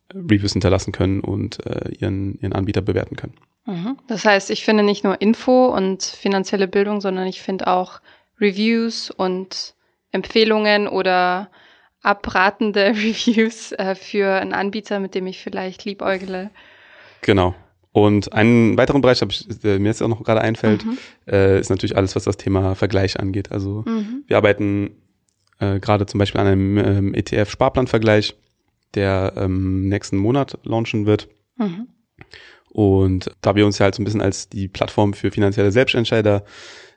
äh, 0.09 0.19
Reviews 0.19 0.53
hinterlassen 0.53 0.93
können 0.93 1.20
und 1.20 1.67
äh, 1.67 1.91
ihren, 1.99 2.38
ihren 2.41 2.53
Anbieter 2.53 2.82
bewerten 2.82 3.17
können. 3.17 3.35
Mhm. 3.67 3.99
Das 4.06 4.25
heißt, 4.25 4.50
ich 4.50 4.64
finde 4.64 4.85
nicht 4.85 5.03
nur 5.03 5.20
Info 5.20 5.67
und 5.67 6.03
finanzielle 6.03 6.69
Bildung, 6.69 7.00
sondern 7.00 7.26
ich 7.26 7.43
finde 7.43 7.67
auch 7.67 8.00
Reviews 8.41 9.11
und 9.11 9.75
Empfehlungen 10.12 10.87
oder 10.87 11.50
abratende 12.03 12.87
Reviews 12.94 13.73
äh, 13.73 13.94
für 13.94 14.41
einen 14.41 14.53
Anbieter, 14.53 15.00
mit 15.00 15.14
dem 15.14 15.26
ich 15.26 15.41
vielleicht 15.41 15.85
liebäugle. 15.85 16.50
Genau. 17.23 17.55
Und 17.93 18.32
einen 18.32 18.79
weiteren 18.79 19.03
Bereich, 19.03 19.20
ich, 19.23 19.47
der 19.62 19.79
mir 19.79 19.88
jetzt 19.88 20.03
auch 20.03 20.09
noch 20.09 20.25
gerade 20.25 20.41
einfällt, 20.41 20.85
mhm. 20.85 20.99
äh, 21.26 21.61
ist 21.61 21.69
natürlich 21.69 21.97
alles, 21.97 22.17
was 22.17 22.25
das 22.25 22.38
Thema 22.38 22.75
Vergleich 22.75 23.20
angeht. 23.20 23.53
Also 23.53 23.85
mhm. 23.87 24.25
wir 24.26 24.38
arbeiten 24.38 24.97
äh, 25.61 25.79
gerade 25.79 26.06
zum 26.06 26.19
Beispiel 26.19 26.41
an 26.41 26.47
einem 26.47 26.79
ähm, 26.79 27.14
ETF-Sparplanvergleich, 27.14 28.35
der 28.94 29.35
ähm, 29.37 29.88
nächsten 29.88 30.17
Monat 30.17 30.59
launchen 30.62 31.05
wird. 31.05 31.29
Mhm. 31.56 31.88
Und 32.72 33.30
da 33.42 33.54
wir 33.54 33.66
uns 33.66 33.78
ja 33.78 33.84
halt 33.84 33.94
so 33.94 34.00
ein 34.00 34.04
bisschen 34.04 34.22
als 34.22 34.48
die 34.48 34.66
Plattform 34.66 35.12
für 35.12 35.30
finanzielle 35.30 35.70
Selbstentscheider 35.70 36.42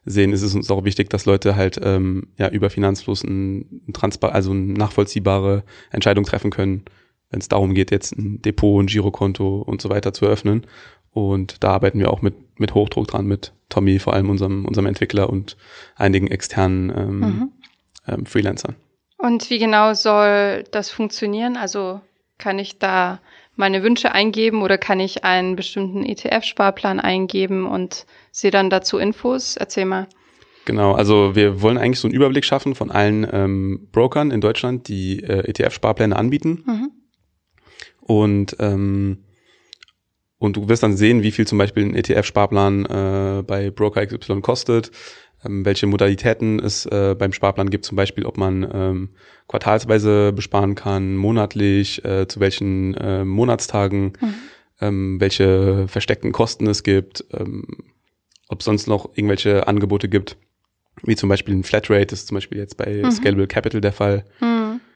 sehen, 0.05 0.31
ist 0.31 0.41
es 0.41 0.55
uns 0.55 0.71
auch 0.71 0.85
wichtig, 0.85 1.09
dass 1.09 1.25
Leute 1.25 1.57
halt 1.57 1.79
ähm, 1.83 2.27
ja 2.37 2.47
über 2.47 2.69
Finanzfluss 2.69 3.23
ein, 3.23 3.81
ein 3.87 3.93
transpa 3.93 4.29
also 4.29 4.51
eine 4.51 4.73
nachvollziehbare 4.73 5.63
Entscheidung 5.91 6.23
treffen 6.23 6.49
können, 6.49 6.85
wenn 7.29 7.41
es 7.41 7.49
darum 7.49 7.73
geht, 7.73 7.91
jetzt 7.91 8.13
ein 8.13 8.41
Depot, 8.41 8.81
ein 8.81 8.87
Girokonto 8.87 9.61
und 9.61 9.81
so 9.81 9.89
weiter 9.89 10.13
zu 10.13 10.25
öffnen. 10.25 10.65
Und 11.11 11.63
da 11.63 11.71
arbeiten 11.71 11.99
wir 11.99 12.11
auch 12.11 12.21
mit, 12.21 12.35
mit 12.59 12.73
Hochdruck 12.73 13.07
dran, 13.07 13.25
mit 13.25 13.51
Tommy, 13.69 13.99
vor 13.99 14.13
allem 14.13 14.29
unserem, 14.29 14.65
unserem 14.65 14.85
Entwickler 14.85 15.29
und 15.29 15.57
einigen 15.95 16.27
externen 16.27 16.89
ähm, 16.95 17.19
mhm. 17.19 17.51
ähm, 18.07 18.25
Freelancern. 18.25 18.75
Und 19.17 19.49
wie 19.49 19.59
genau 19.59 19.93
soll 19.93 20.63
das 20.71 20.89
funktionieren? 20.89 21.57
Also 21.57 21.99
kann 22.37 22.59
ich 22.59 22.79
da 22.79 23.21
meine 23.55 23.83
Wünsche 23.83 24.11
eingeben 24.11 24.61
oder 24.61 24.77
kann 24.77 24.99
ich 24.99 25.23
einen 25.23 25.55
bestimmten 25.55 26.03
ETF-Sparplan 26.03 26.99
eingeben 26.99 27.65
und 27.65 28.05
sehe 28.31 28.51
dann 28.51 28.69
dazu 28.69 28.97
Infos? 28.97 29.55
Erzähl 29.57 29.85
mal. 29.85 30.07
Genau, 30.65 30.93
also 30.93 31.35
wir 31.35 31.61
wollen 31.61 31.77
eigentlich 31.77 31.99
so 31.99 32.07
einen 32.07 32.15
Überblick 32.15 32.43
schaffen 32.43 32.73
von 32.73 32.89
allen 32.91 33.27
ähm, 33.31 33.87
Brokern 33.91 34.31
in 34.31 34.41
Deutschland, 34.41 34.87
die 34.87 35.21
äh, 35.21 35.47
ETF-Sparpläne 35.47 36.15
anbieten. 36.15 36.63
Mhm. 36.65 36.91
Und, 38.01 38.55
ähm, 38.59 39.25
und 40.37 40.57
du 40.57 40.67
wirst 40.67 40.83
dann 40.83 40.97
sehen, 40.97 41.21
wie 41.21 41.31
viel 41.31 41.45
zum 41.45 41.59
Beispiel 41.59 41.85
ein 41.85 41.95
ETF-Sparplan 41.95 42.85
äh, 42.85 43.43
bei 43.43 43.69
Broker 43.69 44.05
XY 44.05 44.41
kostet, 44.41 44.91
welche 45.47 45.87
Modalitäten 45.87 46.59
es 46.59 46.85
äh, 46.85 47.15
beim 47.17 47.33
Sparplan 47.33 47.69
gibt, 47.69 47.85
zum 47.85 47.95
Beispiel, 47.95 48.25
ob 48.25 48.37
man 48.37 48.69
ähm, 48.73 49.09
quartalsweise 49.47 50.33
besparen 50.33 50.75
kann, 50.75 51.15
monatlich, 51.15 52.03
äh, 52.05 52.27
zu 52.27 52.39
welchen 52.39 52.93
äh, 52.95 53.25
Monatstagen, 53.25 54.13
mhm. 54.19 54.33
ähm, 54.81 55.19
welche 55.19 55.87
versteckten 55.87 56.31
Kosten 56.31 56.67
es 56.67 56.83
gibt, 56.83 57.25
ähm, 57.33 57.65
ob 58.47 58.63
sonst 58.63 58.87
noch 58.87 59.09
irgendwelche 59.15 59.67
Angebote 59.67 60.09
gibt, 60.09 60.37
wie 61.03 61.15
zum 61.15 61.29
Beispiel 61.29 61.55
ein 61.55 61.63
Flatrate, 61.63 62.07
das 62.07 62.19
ist 62.19 62.27
zum 62.27 62.35
Beispiel 62.35 62.57
jetzt 62.57 62.77
bei 62.77 63.01
mhm. 63.03 63.11
Scalable 63.11 63.47
Capital 63.47 63.81
der 63.81 63.93
Fall. 63.93 64.25
Mhm 64.39 64.55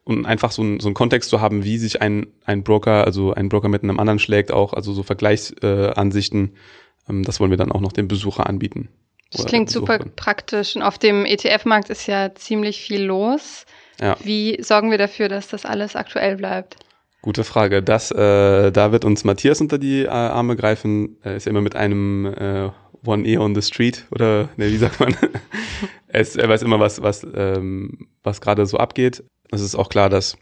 und 0.09 0.25
einfach 0.25 0.51
so, 0.51 0.63
ein, 0.63 0.79
so 0.79 0.87
einen 0.87 0.95
Kontext 0.95 1.29
zu 1.29 1.39
haben, 1.39 1.63
wie 1.63 1.77
sich 1.77 2.01
ein, 2.01 2.25
ein 2.43 2.63
Broker, 2.63 3.05
also 3.05 3.31
ein 3.33 3.47
Broker 3.47 3.69
mit 3.69 3.83
einem 3.83 3.99
anderen 3.99 4.17
schlägt, 4.17 4.51
auch, 4.51 4.73
also 4.73 4.91
so 4.91 5.03
Vergleichsansichten, 5.03 6.47
äh, 6.47 7.11
ähm, 7.11 7.23
das 7.23 7.39
wollen 7.39 7.51
wir 7.51 7.57
dann 7.57 7.71
auch 7.71 7.79
noch 7.79 7.91
dem 7.91 8.07
Besucher 8.07 8.47
anbieten. 8.47 8.89
Das 9.31 9.45
klingt 9.45 9.69
super 9.69 9.99
praktisch. 10.15 10.75
Und 10.75 10.81
auf 10.81 10.97
dem 10.97 11.25
ETF-Markt 11.25 11.89
ist 11.89 12.07
ja 12.07 12.33
ziemlich 12.33 12.81
viel 12.81 13.03
los. 13.03 13.65
Ja. 14.01 14.17
Wie 14.23 14.61
sorgen 14.61 14.91
wir 14.91 14.97
dafür, 14.97 15.29
dass 15.29 15.47
das 15.47 15.65
alles 15.65 15.95
aktuell 15.95 16.37
bleibt? 16.37 16.77
Gute 17.21 17.43
Frage. 17.43 17.83
Das, 17.83 18.11
äh, 18.11 18.71
da 18.71 18.91
wird 18.91 19.05
uns 19.05 19.23
Matthias 19.23 19.61
unter 19.61 19.77
die 19.77 20.03
äh, 20.03 20.07
Arme 20.07 20.55
greifen. 20.55 21.17
Er 21.21 21.35
ist 21.35 21.45
ja 21.45 21.49
immer 21.51 21.61
mit 21.61 21.75
einem 21.75 22.25
äh, 22.25 22.69
One 23.05 23.27
Ear 23.27 23.41
on 23.41 23.53
the 23.55 23.61
Street 23.61 24.05
oder 24.11 24.49
ne, 24.57 24.71
wie 24.71 24.77
sagt 24.77 24.99
man? 24.99 25.15
er, 26.07 26.21
ist, 26.21 26.37
er 26.37 26.47
weiß 26.47 26.63
immer, 26.63 26.79
was, 26.79 27.01
was, 27.01 27.27
ähm, 27.35 28.07
was 28.23 28.41
gerade 28.41 28.65
so 28.65 28.77
abgeht 28.77 29.23
es 29.51 29.61
ist 29.61 29.75
auch 29.75 29.89
klar, 29.89 30.09
dass 30.09 30.37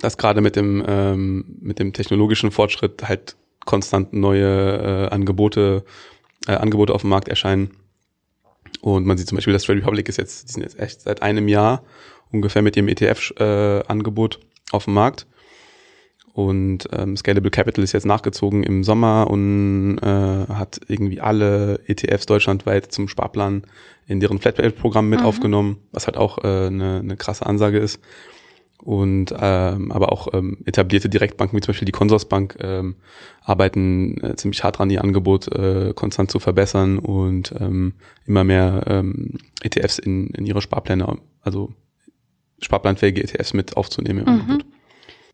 dass 0.00 0.16
gerade 0.16 0.40
mit 0.40 0.54
dem, 0.54 0.84
ähm, 0.86 1.56
mit 1.60 1.78
dem 1.80 1.92
technologischen 1.92 2.52
Fortschritt 2.52 3.08
halt 3.08 3.36
konstant 3.66 4.12
neue 4.12 5.08
äh, 5.08 5.08
Angebote, 5.12 5.84
äh, 6.46 6.52
Angebote 6.52 6.94
auf 6.94 7.00
dem 7.00 7.10
Markt 7.10 7.28
erscheinen. 7.28 7.72
Und 8.80 9.06
man 9.06 9.18
sieht 9.18 9.28
zum 9.28 9.36
Beispiel, 9.36 9.52
dass 9.52 9.64
Trade 9.64 9.80
Republic 9.80 10.08
ist 10.08 10.16
jetzt, 10.16 10.48
die 10.48 10.52
sind 10.52 10.62
jetzt 10.62 10.78
echt 10.78 11.02
seit 11.02 11.22
einem 11.22 11.48
Jahr 11.48 11.82
ungefähr 12.32 12.62
mit 12.62 12.76
ihrem 12.76 12.88
ETF-Angebot 12.88 14.36
äh, 14.36 14.74
auf 14.74 14.84
dem 14.84 14.94
Markt. 14.94 15.26
Und 16.32 16.88
ähm, 16.92 17.16
Scalable 17.16 17.50
Capital 17.50 17.82
ist 17.82 17.92
jetzt 17.92 18.06
nachgezogen 18.06 18.62
im 18.62 18.84
Sommer 18.84 19.28
und 19.28 19.98
äh, 19.98 20.06
hat 20.06 20.80
irgendwie 20.86 21.20
alle 21.20 21.80
ETFs 21.86 22.26
deutschlandweit 22.26 22.92
zum 22.92 23.08
Sparplan 23.08 23.64
in 24.06 24.20
deren 24.20 24.38
Flatrate-Programm 24.38 25.08
mit 25.08 25.20
mhm. 25.20 25.26
aufgenommen, 25.26 25.78
was 25.92 26.06
halt 26.06 26.16
auch 26.16 26.38
äh, 26.38 26.66
eine, 26.68 27.00
eine 27.00 27.16
krasse 27.16 27.46
Ansage 27.46 27.78
ist. 27.78 28.00
Und 28.82 29.34
ähm, 29.38 29.92
aber 29.92 30.10
auch 30.10 30.32
ähm, 30.32 30.58
etablierte 30.64 31.10
Direktbanken 31.10 31.56
wie 31.56 31.60
zum 31.60 31.72
Beispiel 31.72 31.86
die 31.86 31.92
Consorsbank 31.92 32.56
ähm, 32.60 32.96
arbeiten 33.42 34.22
äh, 34.24 34.36
ziemlich 34.36 34.64
hart 34.64 34.78
dran, 34.78 34.88
ihr 34.88 35.04
Angebot 35.04 35.48
äh, 35.48 35.92
konstant 35.94 36.30
zu 36.30 36.38
verbessern 36.38 36.98
und 36.98 37.54
ähm, 37.60 37.94
immer 38.26 38.42
mehr 38.42 38.84
ähm, 38.86 39.38
ETFs 39.62 39.98
in, 39.98 40.28
in 40.28 40.46
ihre 40.46 40.62
Sparpläne, 40.62 41.18
also 41.42 41.72
sparplanfähige 42.62 43.22
ETFs 43.22 43.52
mit 43.52 43.76
aufzunehmen 43.76 44.20
im 44.20 44.24
mhm. 44.24 44.40
Angebot. 44.40 44.64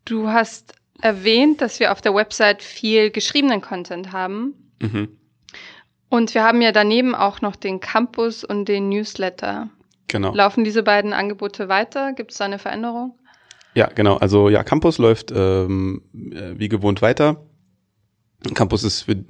Du 0.03 0.27
hast 0.27 0.73
erwähnt, 1.01 1.61
dass 1.61 1.79
wir 1.79 1.91
auf 1.91 2.01
der 2.01 2.13
Website 2.13 2.61
viel 2.63 3.11
geschriebenen 3.11 3.61
Content 3.61 4.11
haben. 4.11 4.55
Mhm. 4.81 5.09
Und 6.09 6.33
wir 6.33 6.43
haben 6.43 6.61
ja 6.61 6.71
daneben 6.71 7.15
auch 7.15 7.41
noch 7.41 7.55
den 7.55 7.79
Campus 7.79 8.43
und 8.43 8.65
den 8.65 8.89
Newsletter. 8.89 9.69
Genau. 10.07 10.33
Laufen 10.33 10.63
diese 10.63 10.83
beiden 10.83 11.11
Angebote 11.13 11.67
weiter? 11.67 12.13
Gibt 12.13 12.31
es 12.31 12.37
da 12.37 12.45
eine 12.45 12.59
Veränderung? 12.59 13.17
Ja, 13.77 13.91
genau. 13.93 14.15
Also 14.17 14.49
ja, 14.49 14.63
Campus 14.63 14.97
läuft 14.97 15.31
ähm, 15.35 16.01
äh, 16.31 16.57
wie 16.57 16.67
gewohnt 16.67 17.03
weiter. 17.03 17.45
Campus 18.55 18.83
ist, 18.83 19.03
für, 19.03 19.23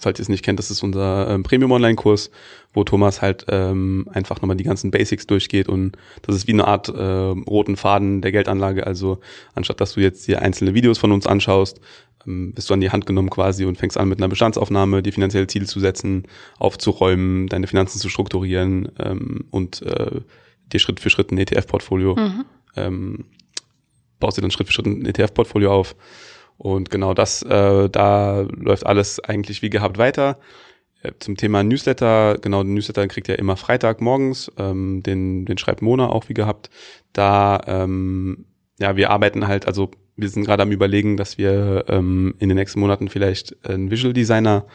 falls 0.00 0.18
ihr 0.18 0.22
es 0.22 0.30
nicht 0.30 0.42
kennt, 0.42 0.58
das 0.58 0.70
ist 0.70 0.82
unser 0.82 1.28
ähm, 1.28 1.42
Premium-Online-Kurs, 1.42 2.30
wo 2.72 2.82
Thomas 2.82 3.20
halt 3.20 3.44
ähm, 3.48 4.08
einfach 4.10 4.40
nochmal 4.40 4.56
die 4.56 4.64
ganzen 4.64 4.90
Basics 4.90 5.26
durchgeht 5.26 5.68
und 5.68 5.98
das 6.22 6.34
ist 6.34 6.46
wie 6.46 6.54
eine 6.54 6.66
Art 6.66 6.88
äh, 6.88 6.92
roten 6.92 7.76
Faden 7.76 8.22
der 8.22 8.32
Geldanlage. 8.32 8.86
Also 8.86 9.20
anstatt 9.54 9.82
dass 9.82 9.92
du 9.92 10.00
jetzt 10.00 10.24
hier 10.24 10.40
einzelne 10.40 10.72
Videos 10.72 10.96
von 10.96 11.12
uns 11.12 11.26
anschaust, 11.26 11.78
ähm, 12.26 12.54
bist 12.54 12.70
du 12.70 12.74
an 12.74 12.80
die 12.80 12.90
Hand 12.90 13.04
genommen 13.04 13.28
quasi 13.28 13.66
und 13.66 13.76
fängst 13.76 13.98
an 13.98 14.08
mit 14.08 14.18
einer 14.18 14.28
Bestandsaufnahme, 14.28 15.02
die 15.02 15.12
finanzielle 15.12 15.46
Ziele 15.46 15.66
zu 15.66 15.78
setzen, 15.78 16.22
aufzuräumen, 16.58 17.48
deine 17.48 17.66
Finanzen 17.66 17.98
zu 17.98 18.08
strukturieren 18.08 18.92
ähm, 18.98 19.44
und 19.50 19.82
äh, 19.82 20.22
dir 20.72 20.80
Schritt 20.80 21.00
für 21.00 21.10
Schritt 21.10 21.32
ein 21.32 21.38
ETF-Portfolio, 21.38 22.16
mhm. 22.16 22.44
ähm, 22.76 23.24
baust 24.20 24.36
dir 24.36 24.42
dann 24.42 24.50
Schritt 24.50 24.68
für 24.68 24.72
Schritt 24.72 24.86
ein 24.86 25.04
ETF-Portfolio 25.04 25.72
auf 25.72 25.96
und 26.56 26.90
genau 26.90 27.14
das, 27.14 27.42
äh, 27.42 27.88
da 27.88 28.42
läuft 28.42 28.84
alles 28.84 29.18
eigentlich 29.18 29.62
wie 29.62 29.70
gehabt 29.70 29.96
weiter. 29.96 30.38
Äh, 31.02 31.12
zum 31.18 31.36
Thema 31.36 31.62
Newsletter, 31.62 32.36
genau, 32.40 32.62
den 32.62 32.74
Newsletter 32.74 33.08
kriegt 33.08 33.28
ihr 33.28 33.38
immer 33.38 33.56
Freitag 33.56 34.02
morgens, 34.02 34.52
ähm, 34.58 35.02
den, 35.02 35.46
den 35.46 35.56
schreibt 35.56 35.80
Mona 35.80 36.10
auch 36.10 36.28
wie 36.28 36.34
gehabt. 36.34 36.68
Da, 37.14 37.60
ähm, 37.66 38.44
ja, 38.78 38.96
wir 38.96 39.10
arbeiten 39.10 39.48
halt, 39.48 39.66
also 39.66 39.90
wir 40.16 40.28
sind 40.28 40.44
gerade 40.44 40.62
am 40.62 40.70
überlegen, 40.70 41.16
dass 41.16 41.38
wir 41.38 41.86
ähm, 41.88 42.34
in 42.38 42.50
den 42.50 42.56
nächsten 42.56 42.80
Monaten 42.80 43.08
vielleicht 43.08 43.56
einen 43.66 43.90
Visual 43.90 44.12
Designer, 44.12 44.66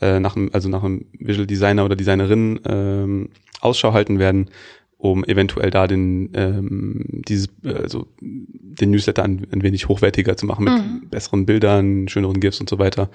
äh, 0.00 0.18
nach 0.18 0.34
einem, 0.34 0.50
also 0.52 0.68
nach 0.68 0.82
einem 0.82 1.06
Visual 1.12 1.46
Designer 1.46 1.84
oder 1.84 1.94
Designerin 1.94 2.58
ähm, 2.66 3.30
Ausschau 3.60 3.92
halten 3.92 4.18
werden, 4.18 4.50
um 4.98 5.24
eventuell 5.24 5.70
da 5.70 5.86
den 5.86 6.30
ähm, 6.34 7.04
dieses 7.28 7.48
also 7.62 8.08
den 8.20 8.90
Newsletter 8.90 9.22
ein, 9.22 9.46
ein 9.52 9.62
wenig 9.62 9.88
hochwertiger 9.88 10.36
zu 10.36 10.44
machen 10.44 10.64
mit 10.64 10.74
mhm. 10.74 11.08
besseren 11.08 11.46
Bildern, 11.46 12.08
schöneren 12.08 12.40
GIFs 12.40 12.60
und 12.60 12.68
so 12.68 12.78
weiter. 12.78 13.08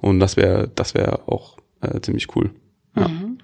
Und 0.00 0.18
das 0.18 0.36
wäre 0.36 0.70
das 0.74 0.94
wäre 0.94 1.28
auch 1.28 1.56
äh, 1.80 2.00
ziemlich 2.00 2.34
cool. 2.36 2.50
Ja. 2.96 3.08
Mhm. 3.08 3.38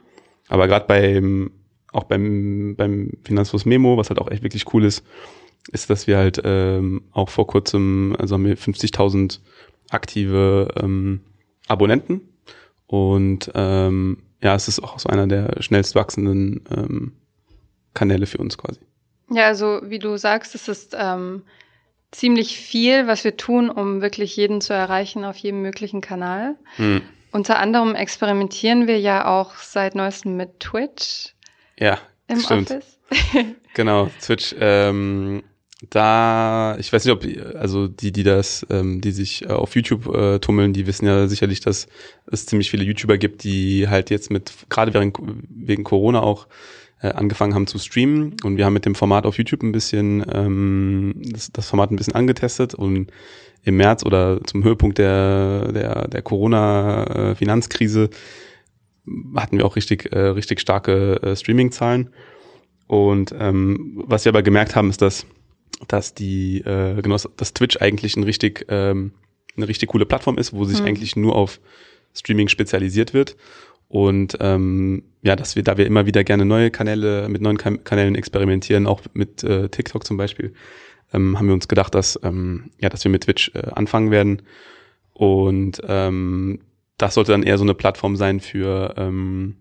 Aber 0.48 0.66
gerade 0.66 0.86
beim 0.86 1.52
auch 1.92 2.04
beim 2.04 2.74
beim 2.76 3.12
Finanzfluss 3.22 3.64
Memo, 3.64 3.96
was 3.96 4.10
halt 4.10 4.18
auch 4.18 4.30
echt 4.30 4.42
wirklich 4.42 4.74
cool 4.74 4.84
ist, 4.84 5.04
ist, 5.70 5.88
dass 5.88 6.08
wir 6.08 6.18
halt 6.18 6.42
ähm, 6.44 7.02
auch 7.12 7.28
vor 7.28 7.46
kurzem 7.46 8.16
also 8.18 8.34
haben 8.34 8.44
wir 8.44 8.58
50.000 8.58 9.38
aktive 9.90 10.74
ähm, 10.76 11.20
Abonnenten 11.68 12.22
und 12.88 13.52
ähm, 13.54 14.18
ja, 14.42 14.56
es 14.56 14.66
ist 14.66 14.82
auch 14.82 14.98
so 14.98 15.08
einer 15.08 15.28
der 15.28 15.62
schnellst 15.62 15.94
wachsenden 15.94 16.64
ähm, 16.76 17.12
Kanäle 17.94 18.26
für 18.26 18.38
uns 18.38 18.58
quasi. 18.58 18.80
Ja, 19.30 19.46
also 19.46 19.80
wie 19.84 19.98
du 19.98 20.16
sagst, 20.16 20.54
es 20.54 20.68
ist 20.68 20.94
ähm, 20.98 21.42
ziemlich 22.10 22.58
viel, 22.58 23.06
was 23.06 23.24
wir 23.24 23.36
tun, 23.36 23.70
um 23.70 24.00
wirklich 24.00 24.36
jeden 24.36 24.60
zu 24.60 24.72
erreichen 24.72 25.24
auf 25.24 25.36
jedem 25.36 25.62
möglichen 25.62 26.00
Kanal. 26.00 26.56
Hm. 26.76 27.02
Unter 27.32 27.58
anderem 27.58 27.94
experimentieren 27.94 28.86
wir 28.86 29.00
ja 29.00 29.26
auch 29.26 29.56
seit 29.56 29.94
neuestem 29.94 30.36
mit 30.36 30.60
Twitch. 30.60 31.34
Ja, 31.78 31.98
im 32.28 32.40
stimmt. 32.40 32.70
Office. 32.70 32.98
genau, 33.74 34.10
Twitch. 34.20 34.54
Ähm, 34.60 35.42
da, 35.90 36.76
ich 36.78 36.92
weiß 36.92 37.04
nicht, 37.04 37.12
ob, 37.12 37.56
also 37.56 37.88
die, 37.88 38.12
die 38.12 38.22
das, 38.22 38.66
ähm, 38.70 39.00
die 39.00 39.10
sich 39.10 39.44
äh, 39.44 39.48
auf 39.48 39.74
YouTube 39.74 40.06
äh, 40.14 40.38
tummeln, 40.38 40.72
die 40.72 40.86
wissen 40.86 41.06
ja 41.06 41.26
sicherlich, 41.26 41.60
dass 41.60 41.88
es 42.30 42.46
ziemlich 42.46 42.70
viele 42.70 42.84
YouTuber 42.84 43.18
gibt, 43.18 43.44
die 43.44 43.88
halt 43.88 44.10
jetzt 44.10 44.30
mit, 44.30 44.52
gerade 44.68 44.94
während, 44.94 45.18
wegen 45.20 45.84
Corona 45.84 46.22
auch, 46.22 46.46
äh, 47.04 47.12
angefangen 47.12 47.54
haben 47.54 47.66
zu 47.66 47.78
streamen. 47.78 48.36
Und 48.42 48.56
wir 48.56 48.64
haben 48.64 48.72
mit 48.72 48.86
dem 48.86 48.94
Format 48.94 49.26
auf 49.26 49.36
YouTube 49.36 49.62
ein 49.62 49.72
bisschen 49.72 50.24
ähm, 50.32 51.14
das, 51.16 51.52
das 51.52 51.68
Format 51.68 51.90
ein 51.90 51.96
bisschen 51.96 52.14
angetestet. 52.14 52.74
Und 52.74 53.10
im 53.62 53.76
März 53.76 54.04
oder 54.04 54.40
zum 54.44 54.64
Höhepunkt 54.64 54.98
der 54.98 55.72
der 55.72 56.08
der 56.08 56.22
Corona 56.22 57.34
Finanzkrise 57.34 58.10
hatten 59.36 59.58
wir 59.58 59.66
auch 59.66 59.76
richtig 59.76 60.12
äh, 60.12 60.18
richtig 60.18 60.60
starke 60.60 61.22
äh, 61.22 61.36
Streaming-Zahlen. 61.36 62.10
Und 62.86 63.34
ähm, 63.38 64.02
was 64.06 64.24
wir 64.24 64.30
aber 64.30 64.42
gemerkt 64.42 64.76
haben 64.76 64.90
ist 64.90 65.02
dass 65.02 65.26
dass 65.88 66.14
die 66.14 66.60
äh, 66.60 67.00
genau 67.02 67.16
dass 67.36 67.54
Twitch 67.54 67.78
eigentlich 67.80 68.16
ein 68.16 68.24
richtig 68.24 68.66
ähm, 68.68 69.12
eine 69.56 69.68
richtig 69.68 69.90
coole 69.90 70.06
Plattform 70.06 70.38
ist 70.38 70.52
wo 70.52 70.64
sich 70.64 70.80
mhm. 70.80 70.86
eigentlich 70.86 71.16
nur 71.16 71.34
auf 71.34 71.60
Streaming 72.14 72.48
spezialisiert 72.48 73.14
wird 73.14 73.36
und 73.88 74.36
ähm, 74.40 75.02
ja, 75.22 75.36
dass 75.36 75.56
wir, 75.56 75.62
da 75.62 75.76
wir 75.76 75.86
immer 75.86 76.06
wieder 76.06 76.24
gerne 76.24 76.44
neue 76.44 76.70
Kanäle, 76.70 77.28
mit 77.28 77.40
neuen 77.40 77.58
Kanälen 77.58 78.14
experimentieren, 78.14 78.86
auch 78.86 79.02
mit 79.14 79.42
äh, 79.44 79.68
TikTok 79.68 80.04
zum 80.04 80.16
Beispiel, 80.16 80.52
ähm, 81.12 81.38
haben 81.38 81.46
wir 81.46 81.54
uns 81.54 81.68
gedacht, 81.68 81.94
dass, 81.94 82.18
ähm, 82.22 82.70
ja, 82.80 82.88
dass 82.88 83.04
wir 83.04 83.10
mit 83.10 83.24
Twitch 83.24 83.52
äh, 83.54 83.70
anfangen 83.72 84.10
werden. 84.10 84.42
Und 85.12 85.80
ähm, 85.86 86.60
das 86.98 87.14
sollte 87.14 87.32
dann 87.32 87.42
eher 87.42 87.56
so 87.56 87.64
eine 87.64 87.74
Plattform 87.74 88.16
sein 88.16 88.40
für, 88.40 88.94
ähm, 88.96 89.56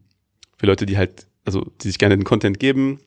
für 0.57 0.65
Leute, 0.65 0.85
die 0.85 0.97
halt, 0.97 1.27
also 1.45 1.65
die 1.81 1.87
sich 1.87 1.99
gerne 1.99 2.17
den 2.17 2.23
Content 2.23 2.59
geben, 2.59 2.99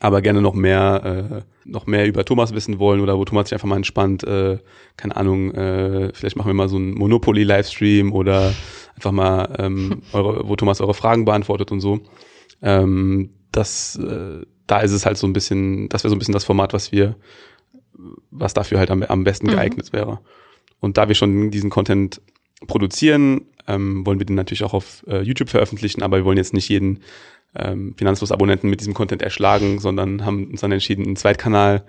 aber 0.00 0.22
gerne 0.22 0.40
noch 0.40 0.54
mehr, 0.54 1.44
äh, 1.44 1.68
noch 1.68 1.86
mehr 1.86 2.06
über 2.06 2.24
Thomas 2.24 2.54
wissen 2.54 2.78
wollen 2.78 3.00
oder 3.00 3.18
wo 3.18 3.24
Thomas 3.24 3.48
sich 3.48 3.54
einfach 3.54 3.68
mal 3.68 3.76
entspannt, 3.76 4.24
äh, 4.24 4.58
keine 4.96 5.16
Ahnung, 5.16 5.52
äh, 5.52 6.12
vielleicht 6.14 6.36
machen 6.36 6.48
wir 6.48 6.54
mal 6.54 6.68
so 6.68 6.76
einen 6.76 6.94
Monopoly-Livestream 6.94 8.12
oder 8.12 8.54
einfach 8.94 9.12
mal, 9.12 9.56
ähm, 9.58 10.02
eure, 10.12 10.48
wo 10.48 10.56
Thomas 10.56 10.80
eure 10.80 10.94
Fragen 10.94 11.24
beantwortet 11.24 11.72
und 11.72 11.80
so. 11.80 12.00
Ähm, 12.62 13.30
das, 13.52 13.96
äh, 13.96 14.44
da 14.66 14.80
ist 14.80 14.92
es 14.92 15.06
halt 15.06 15.16
so 15.16 15.26
ein 15.26 15.32
bisschen, 15.32 15.88
das 15.88 16.04
wäre 16.04 16.10
so 16.10 16.16
ein 16.16 16.18
bisschen 16.18 16.34
das 16.34 16.44
Format, 16.44 16.72
was 16.72 16.92
wir, 16.92 17.16
was 18.30 18.54
dafür 18.54 18.78
halt 18.78 18.90
am, 18.90 19.02
am 19.02 19.24
besten 19.24 19.46
mhm. 19.46 19.52
geeignet 19.52 19.92
wäre. 19.92 20.20
Und 20.80 20.96
da 20.96 21.08
wir 21.08 21.14
schon 21.14 21.50
diesen 21.50 21.70
Content 21.70 22.20
produzieren, 22.66 23.46
ähm, 23.66 24.06
wollen 24.06 24.18
wir 24.18 24.26
den 24.26 24.36
natürlich 24.36 24.64
auch 24.64 24.74
auf 24.74 25.04
äh, 25.06 25.22
YouTube 25.22 25.50
veröffentlichen, 25.50 26.02
aber 26.02 26.18
wir 26.18 26.24
wollen 26.24 26.38
jetzt 26.38 26.54
nicht 26.54 26.68
jeden 26.68 27.00
ähm, 27.54 27.94
Finanzfluss-Abonnenten 27.96 28.68
mit 28.68 28.80
diesem 28.80 28.94
Content 28.94 29.22
erschlagen, 29.22 29.78
sondern 29.78 30.24
haben 30.24 30.48
uns 30.50 30.60
dann 30.60 30.72
entschieden, 30.72 31.04
einen 31.04 31.16
Zweitkanal 31.16 31.84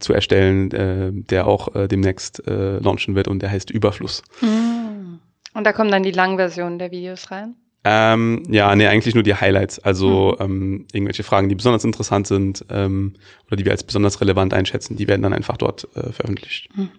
zu 0.00 0.12
erstellen, 0.12 0.70
äh, 0.72 1.10
der 1.12 1.46
auch 1.46 1.74
äh, 1.74 1.88
demnächst 1.88 2.46
äh, 2.46 2.78
launchen 2.78 3.14
wird 3.14 3.28
und 3.28 3.42
der 3.42 3.50
heißt 3.50 3.70
Überfluss. 3.70 4.22
Mhm. 4.40 5.20
Und 5.54 5.64
da 5.64 5.72
kommen 5.72 5.90
dann 5.90 6.02
die 6.02 6.12
langen 6.12 6.38
Versionen 6.38 6.78
der 6.78 6.90
Videos 6.90 7.30
rein? 7.30 7.56
Ähm, 7.84 8.44
ja, 8.48 8.74
nee, 8.76 8.86
eigentlich 8.86 9.14
nur 9.14 9.24
die 9.24 9.34
Highlights. 9.34 9.80
Also 9.80 10.36
mhm. 10.38 10.44
ähm, 10.44 10.86
irgendwelche 10.92 11.24
Fragen, 11.24 11.48
die 11.48 11.54
besonders 11.54 11.84
interessant 11.84 12.26
sind 12.26 12.64
ähm, 12.70 13.14
oder 13.48 13.56
die 13.56 13.64
wir 13.64 13.72
als 13.72 13.82
besonders 13.82 14.20
relevant 14.20 14.54
einschätzen, 14.54 14.96
die 14.96 15.08
werden 15.08 15.22
dann 15.22 15.32
einfach 15.32 15.56
dort 15.56 15.88
äh, 15.96 16.12
veröffentlicht. 16.12 16.68
Mhm. 16.76 16.90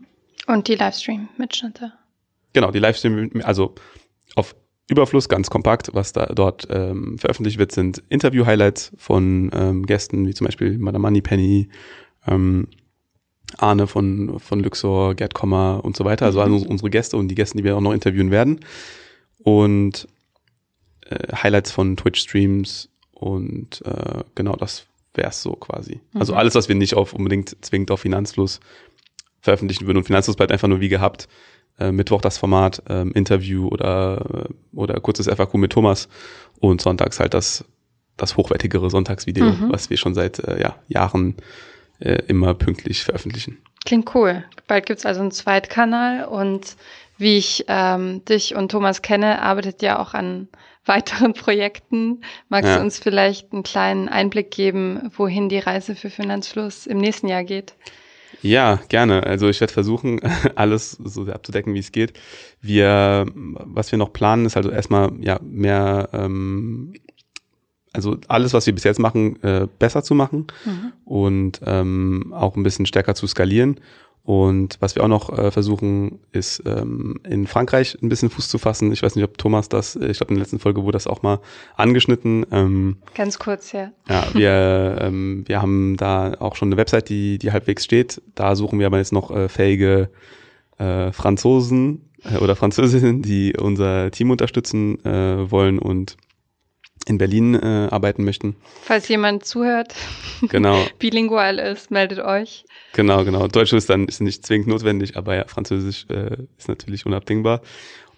Und 0.46 0.68
die 0.68 0.76
Livestream-Mitschnitte? 0.76 1.94
Genau, 2.52 2.70
die 2.72 2.80
Livestream, 2.80 3.32
also 3.44 3.76
auf 4.36 4.56
Überfluss, 4.90 5.30
ganz 5.30 5.50
kompakt, 5.50 5.92
was 5.94 6.12
da 6.12 6.26
dort 6.26 6.68
ähm, 6.70 7.18
veröffentlicht 7.18 7.58
wird, 7.58 7.72
sind 7.72 8.04
Interview-Highlights 8.10 8.92
von 8.98 9.50
ähm, 9.54 9.86
Gästen, 9.86 10.28
wie 10.28 10.34
zum 10.34 10.46
Beispiel 10.46 10.78
Madame 10.78 11.04
Moneypenny, 11.04 11.70
ähm, 12.28 12.68
Arne 13.58 13.88
von, 13.88 14.40
von 14.40 14.60
Luxor, 14.60 15.16
Gerd 15.16 15.34
Kommer 15.34 15.82
und 15.84 15.96
so 15.96 16.06
weiter. 16.06 16.26
Also, 16.26 16.42
also 16.42 16.66
unsere 16.68 16.90
Gäste 16.90 17.18
und 17.18 17.28
die 17.28 17.36
Gäste, 17.36 17.58
die 17.58 17.64
wir 17.64 17.78
auch 17.78 17.82
noch 17.82 17.94
interviewen 17.94 18.32
werden. 18.32 18.60
Und 19.40 20.08
äh, 21.10 21.36
Highlights 21.36 21.72
von 21.72 21.96
Twitch-Streams 21.96 22.90
und 23.12 23.82
äh, 23.86 24.24
genau 24.36 24.56
das 24.56 24.88
wär's 25.14 25.42
so 25.42 25.54
quasi. 25.54 25.94
Also 25.94 26.04
mhm. 26.14 26.20
Also 26.20 26.34
alles, 26.36 26.56
was 26.56 26.68
wir 26.68 26.76
nicht 26.76 26.96
auf 26.96 27.14
unbedingt 27.14 27.56
zwingend 27.62 27.92
auf 27.92 28.02
Finanzfluss 28.02 28.60
veröffentlichen 29.40 29.86
würden. 29.86 29.98
Und 29.98 30.06
Finanzlos 30.06 30.36
bleibt 30.36 30.52
einfach 30.52 30.68
nur 30.68 30.80
wie 30.80 30.90
gehabt. 30.90 31.28
Äh, 31.80 31.92
Mittwoch 31.92 32.22
das 32.22 32.38
Format, 32.38 32.84
ähm, 32.88 33.12
Interview 33.14 33.68
oder, 33.68 34.46
äh, 34.48 34.76
oder 34.76 35.00
kurzes 35.00 35.28
FAQ 35.28 35.56
mit 35.56 35.72
Thomas 35.72 36.08
und 36.60 36.82
sonntags 36.82 37.20
halt 37.20 37.34
das, 37.34 37.66
das 38.16 38.38
hochwertigere 38.38 38.92
Sonntagsvideo, 38.92 39.46
mhm. 39.46 39.72
was 39.72 39.90
wir 39.90 39.98
schon 39.98 40.14
seit 40.14 40.40
äh, 40.40 40.62
ja, 40.62 40.76
Jahren 40.88 41.36
äh, 42.00 42.22
immer 42.28 42.54
pünktlich 42.54 43.04
veröffentlichen. 43.04 43.58
Klingt 43.86 44.14
cool. 44.14 44.44
Bald 44.68 44.86
gibt's 44.86 45.06
also 45.06 45.22
einen 45.22 45.32
Zweitkanal 45.32 46.26
und 46.26 46.76
wie 47.18 47.38
ich 47.38 47.66
ähm, 47.68 48.24
dich 48.26 48.56
und 48.56 48.72
Thomas 48.72 49.02
kenne, 49.02 49.42
arbeitet 49.42 49.82
ja 49.82 50.00
auch 50.00 50.14
an 50.14 50.50
weiteren 50.86 51.34
Projekten. 51.34 52.22
Magst 52.50 52.70
ja. 52.70 52.78
du 52.78 52.84
uns 52.84 53.00
vielleicht 53.00 53.52
einen 53.52 53.64
kleinen 53.64 54.10
Einblick 54.10 54.52
geben, 54.52 55.10
wohin 55.16 55.50
die 55.50 55.60
Reise 55.60 55.96
für 55.96 56.10
Finanzfluss 56.10 56.86
im 56.86 56.98
nächsten 56.98 57.28
Jahr 57.28 57.44
geht? 57.44 57.74
Ja, 58.42 58.80
gerne. 58.90 59.24
Also 59.24 59.48
ich 59.50 59.60
werde 59.62 59.74
versuchen, 59.74 60.20
alles 60.56 60.92
so 60.92 61.26
abzudecken, 61.28 61.74
wie 61.74 61.80
es 61.80 61.92
geht. 61.92 62.14
Wir, 62.62 63.26
was 63.34 63.92
wir 63.92 64.00
noch 64.00 64.14
planen, 64.14 64.46
ist 64.46 64.58
also 64.58 64.70
erstmal 64.70 65.12
ja 65.20 65.40
mehr, 65.42 66.10
ähm, 66.14 66.94
also 67.94 68.18
alles, 68.28 68.54
was 68.54 68.66
wir 68.66 68.74
bis 68.74 68.84
jetzt 68.84 69.00
machen, 69.00 69.42
äh, 69.44 69.68
besser 69.80 70.04
zu 70.04 70.16
machen 70.16 70.48
mhm. 70.66 70.94
und 71.06 71.62
ähm, 71.66 72.34
auch 72.36 72.56
ein 72.56 72.64
bisschen 72.64 72.86
stärker 72.86 73.16
zu 73.16 73.28
skalieren 73.28 73.80
und 74.26 74.78
was 74.80 74.96
wir 74.96 75.04
auch 75.04 75.10
noch 75.10 75.38
äh, 75.38 75.52
versuchen, 75.52 76.20
ist 76.32 76.64
ähm, 76.66 77.20
in 77.28 77.46
Frankreich 77.46 77.98
ein 78.02 78.08
bisschen 78.08 78.30
Fuß 78.30 78.48
zu 78.48 78.58
fassen. 78.58 78.94
Ich 78.94 79.04
weiß 79.04 79.16
nicht, 79.16 79.26
ob 79.26 79.38
Thomas 79.38 79.68
das, 79.68 79.98
ich 79.98 80.18
glaube 80.18 80.30
in 80.32 80.36
der 80.36 80.44
letzten 80.44 80.60
Folge 80.60 80.84
wurde 80.84 80.96
das 80.96 81.08
auch 81.08 81.24
mal 81.24 81.40
angeschnitten. 81.76 82.46
Ähm, 82.50 82.98
Ganz 83.16 83.38
kurz, 83.38 83.74
ja. 83.74 83.92
Ja, 84.08 84.26
wir, 84.34 84.98
ähm, 85.02 85.44
wir 85.46 85.62
haben 85.62 85.98
da 85.98 86.36
auch 86.40 86.56
schon 86.56 86.70
eine 86.70 86.78
Website, 86.78 87.10
die, 87.10 87.38
die 87.38 87.52
halbwegs 87.52 87.84
steht. 87.84 88.22
Da 88.34 88.56
suchen 88.56 88.80
wir 88.80 88.88
aber 88.88 89.00
jetzt 89.00 89.12
noch 89.12 89.30
äh, 89.30 89.50
fähige 89.50 90.10
äh, 90.78 91.12
Franzosen 91.12 92.10
äh, 92.24 92.38
oder 92.38 92.56
Französinnen, 92.56 93.24
die 93.24 93.54
unser 93.58 94.10
Team 94.12 94.32
unterstützen 94.32 95.04
äh, 95.04 95.52
wollen 95.52 95.80
und 95.80 96.16
in 97.08 97.18
Berlin 97.18 97.56
äh, 97.56 97.88
arbeiten 97.92 98.24
möchten. 98.24 98.56
Falls 98.82 99.08
jemand 99.08 99.46
zuhört, 99.46 99.94
genau. 100.50 100.84
bilingual 101.00 101.60
ist, 101.60 101.92
meldet 101.92 102.20
euch. 102.20 102.66
Genau, 102.94 103.26
genau. 103.26 103.48
Deutsch 103.48 103.74
ist 103.74 103.90
dann 103.90 104.08
ist 104.08 104.22
nicht 104.22 104.46
zwingend 104.46 104.68
notwendig, 104.68 105.18
aber 105.18 105.36
ja, 105.36 105.46
Französisch 105.48 106.06
äh, 106.10 106.38
ist 106.58 106.68
natürlich 106.68 107.06
unabdingbar. 107.06 107.62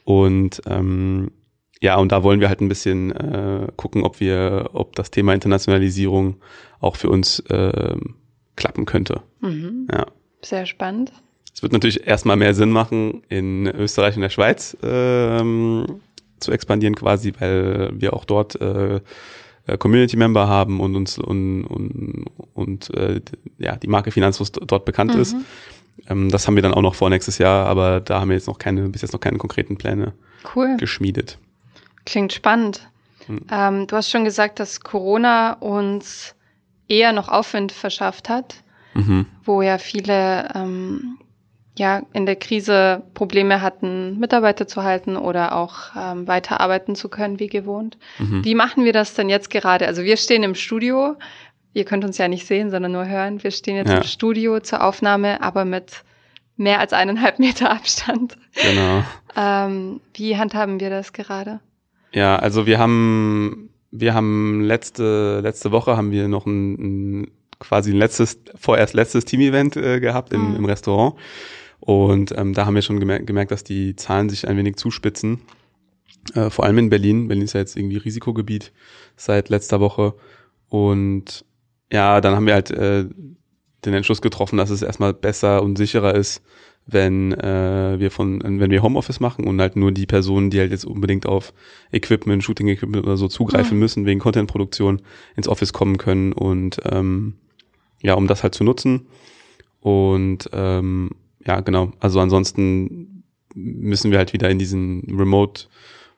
Und 0.03 0.61
ähm, 0.67 1.31
ja, 1.81 1.97
und 1.97 2.11
da 2.11 2.23
wollen 2.23 2.39
wir 2.39 2.49
halt 2.49 2.61
ein 2.61 2.69
bisschen 2.69 3.11
äh, 3.11 3.67
gucken, 3.75 4.03
ob 4.03 4.19
wir, 4.19 4.69
ob 4.73 4.95
das 4.95 5.11
Thema 5.11 5.33
Internationalisierung 5.33 6.37
auch 6.79 6.95
für 6.95 7.09
uns 7.09 7.39
äh, 7.41 7.95
klappen 8.55 8.85
könnte. 8.85 9.21
Mhm. 9.41 9.87
Ja. 9.91 10.05
Sehr 10.41 10.65
spannend. 10.65 11.11
Es 11.53 11.63
wird 11.63 11.73
natürlich 11.73 12.05
erstmal 12.05 12.35
mehr 12.35 12.53
Sinn 12.53 12.69
machen, 12.71 13.23
in 13.29 13.67
Österreich 13.67 14.15
und 14.15 14.21
der 14.21 14.29
Schweiz 14.29 14.77
ähm, 14.83 16.01
zu 16.45 16.51
expandieren 16.51 16.95
quasi, 16.95 17.33
weil 17.39 17.91
wir 17.93 18.13
auch 18.13 18.25
dort 18.25 18.59
äh, 18.61 19.01
äh, 19.67 19.77
Community 19.77 20.17
Member 20.17 20.47
haben 20.47 20.79
und 20.79 20.95
uns 20.95 21.17
und, 21.17 21.65
und, 21.65 22.25
und 22.53 22.93
äh, 22.93 23.21
ja, 23.57 23.75
die 23.75 23.87
Marke 23.87 24.11
Finanzfluss 24.11 24.51
dort 24.51 24.85
bekannt 24.85 25.15
mhm. 25.15 25.21
ist. 25.21 25.35
Ähm, 26.07 26.29
das 26.29 26.47
haben 26.47 26.55
wir 26.55 26.61
dann 26.61 26.73
auch 26.73 26.81
noch 26.81 26.95
vor 26.95 27.09
nächstes 27.09 27.37
Jahr, 27.37 27.65
aber 27.65 27.99
da 27.99 28.21
haben 28.21 28.29
wir 28.29 28.35
jetzt 28.35 28.47
noch 28.47 28.59
keine, 28.59 28.89
bis 28.89 29.01
jetzt 29.01 29.13
noch 29.13 29.19
keine 29.19 29.37
konkreten 29.37 29.77
Pläne 29.77 30.13
cool. 30.55 30.77
geschmiedet. 30.77 31.37
Klingt 32.05 32.33
spannend. 32.33 32.87
Mhm. 33.27 33.41
Ähm, 33.51 33.87
du 33.87 33.95
hast 33.95 34.11
schon 34.11 34.23
gesagt, 34.23 34.59
dass 34.59 34.81
Corona 34.81 35.53
uns 35.53 36.35
eher 36.87 37.13
noch 37.13 37.29
Aufwind 37.29 37.71
verschafft 37.71 38.29
hat, 38.29 38.55
mhm. 38.93 39.25
wo 39.43 39.61
ja 39.61 39.79
viele 39.79 40.49
ähm, 40.53 41.17
ja 41.77 42.03
in 42.13 42.25
der 42.25 42.35
Krise 42.35 43.03
Probleme 43.13 43.61
hatten, 43.61 44.17
Mitarbeiter 44.19 44.67
zu 44.67 44.83
halten 44.83 45.17
oder 45.17 45.55
auch 45.55 45.73
ähm, 45.97 46.27
weiterarbeiten 46.27 46.95
zu 46.95 47.09
können 47.09 47.39
wie 47.39 47.47
gewohnt. 47.47 47.97
Mhm. 48.19 48.45
Wie 48.45 48.55
machen 48.55 48.85
wir 48.85 48.93
das 48.93 49.13
denn 49.13 49.29
jetzt 49.29 49.49
gerade? 49.49 49.87
Also 49.87 50.03
wir 50.03 50.17
stehen 50.17 50.43
im 50.43 50.55
Studio. 50.55 51.15
Ihr 51.73 51.83
könnt 51.83 52.05
uns 52.05 52.17
ja 52.17 52.27
nicht 52.27 52.47
sehen, 52.47 52.71
sondern 52.71 52.93
nur 52.93 53.07
hören. 53.07 53.43
Wir 53.43 53.51
stehen 53.51 53.75
jetzt 53.75 53.91
ja. 53.91 53.97
im 53.97 54.03
Studio 54.03 54.59
zur 54.61 54.83
Aufnahme, 54.83 55.41
aber 55.41 55.65
mit 55.65 56.03
mehr 56.55 56.79
als 56.79 56.93
eineinhalb 56.93 57.39
Meter 57.39 57.71
Abstand. 57.71 58.37
Genau. 58.55 59.03
ähm, 59.35 59.99
wie 60.13 60.37
handhaben 60.37 60.79
wir 60.79 60.89
das 60.89 61.11
gerade? 61.13 61.59
Ja, 62.13 62.37
also 62.37 62.65
wir 62.65 62.79
haben 62.79 63.69
wir 63.91 64.13
haben 64.13 64.61
letzte 64.61 65.41
letzte 65.41 65.71
Woche 65.71 65.97
haben 65.97 66.11
wir 66.11 66.27
noch 66.27 66.45
ein, 66.45 67.21
ein 67.23 67.31
quasi 67.59 67.91
ein 67.91 67.97
letztes 67.97 68.39
vorerst 68.55 68.93
letztes 68.93 69.25
Team-Event 69.25 69.75
äh, 69.75 69.99
gehabt 69.99 70.33
im, 70.33 70.51
mhm. 70.51 70.55
im 70.57 70.65
Restaurant 70.65 71.15
und 71.85 72.33
ähm, 72.35 72.53
da 72.53 72.65
haben 72.65 72.73
wir 72.73 72.81
schon 72.81 72.99
gemerkt, 72.99 73.27
gemerkt, 73.27 73.51
dass 73.51 73.63
die 73.63 73.95
Zahlen 73.95 74.27
sich 74.27 74.47
ein 74.47 74.57
wenig 74.57 74.75
zuspitzen. 74.75 75.41
Äh, 76.33 76.49
vor 76.49 76.65
allem 76.65 76.79
in 76.79 76.89
Berlin. 76.89 77.27
Berlin 77.27 77.43
ist 77.43 77.53
ja 77.53 77.59
jetzt 77.59 77.77
irgendwie 77.77 77.97
Risikogebiet 77.97 78.73
seit 79.15 79.49
letzter 79.49 79.79
Woche. 79.79 80.15
Und 80.67 81.45
ja, 81.91 82.21
dann 82.21 82.35
haben 82.35 82.47
wir 82.47 82.55
halt 82.55 82.71
äh, 82.71 83.05
den 83.85 83.93
Entschluss 83.93 84.23
getroffen, 84.23 84.57
dass 84.57 84.71
es 84.71 84.81
erstmal 84.81 85.13
besser 85.13 85.61
und 85.61 85.77
sicherer 85.77 86.15
ist, 86.15 86.41
wenn 86.87 87.33
äh, 87.33 87.99
wir 87.99 88.09
von, 88.09 88.41
wenn 88.43 88.71
wir 88.71 88.81
Homeoffice 88.81 89.19
machen 89.19 89.45
und 89.45 89.61
halt 89.61 89.75
nur 89.75 89.91
die 89.91 90.07
Personen, 90.07 90.49
die 90.49 90.59
halt 90.59 90.71
jetzt 90.71 90.85
unbedingt 90.85 91.27
auf 91.27 91.53
Equipment, 91.91 92.43
Shooting-Equipment 92.43 93.05
oder 93.05 93.17
so 93.17 93.27
zugreifen 93.27 93.77
mhm. 93.77 93.79
müssen, 93.79 94.05
wegen 94.07 94.19
Contentproduktion, 94.19 95.03
ins 95.35 95.47
Office 95.47 95.71
kommen 95.71 95.97
können 95.97 96.33
und 96.33 96.79
ähm, 96.91 97.35
ja, 98.01 98.15
um 98.15 98.25
das 98.25 98.41
halt 98.41 98.55
zu 98.55 98.63
nutzen. 98.63 99.05
Und 99.81 100.49
ähm, 100.51 101.11
ja, 101.47 101.61
genau. 101.61 101.91
Also 101.99 102.19
ansonsten 102.19 103.23
müssen 103.53 104.11
wir 104.11 104.17
halt 104.17 104.33
wieder 104.33 104.49
in 104.49 104.59
diesen 104.59 105.03
Remote 105.17 105.67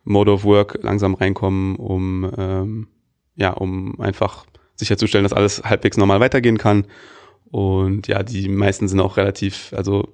Mode 0.04 0.32
of 0.32 0.44
Work 0.46 0.80
langsam 0.82 1.13
reinkommen, 1.16 1.76
um 1.76 2.32
ähm, 2.38 2.88
ja, 3.36 3.52
um 3.52 4.00
einfach 4.00 4.46
sicherzustellen, 4.76 5.24
dass 5.24 5.34
alles 5.34 5.63
halbwegs 5.63 5.98
normal 5.98 6.20
weitergehen 6.20 6.58
kann. 6.58 6.86
Und 7.52 8.08
ja, 8.08 8.24
die 8.24 8.48
meisten 8.50 8.88
sind 8.88 9.00
auch 9.00 9.18
relativ, 9.18 9.74
also 9.76 10.13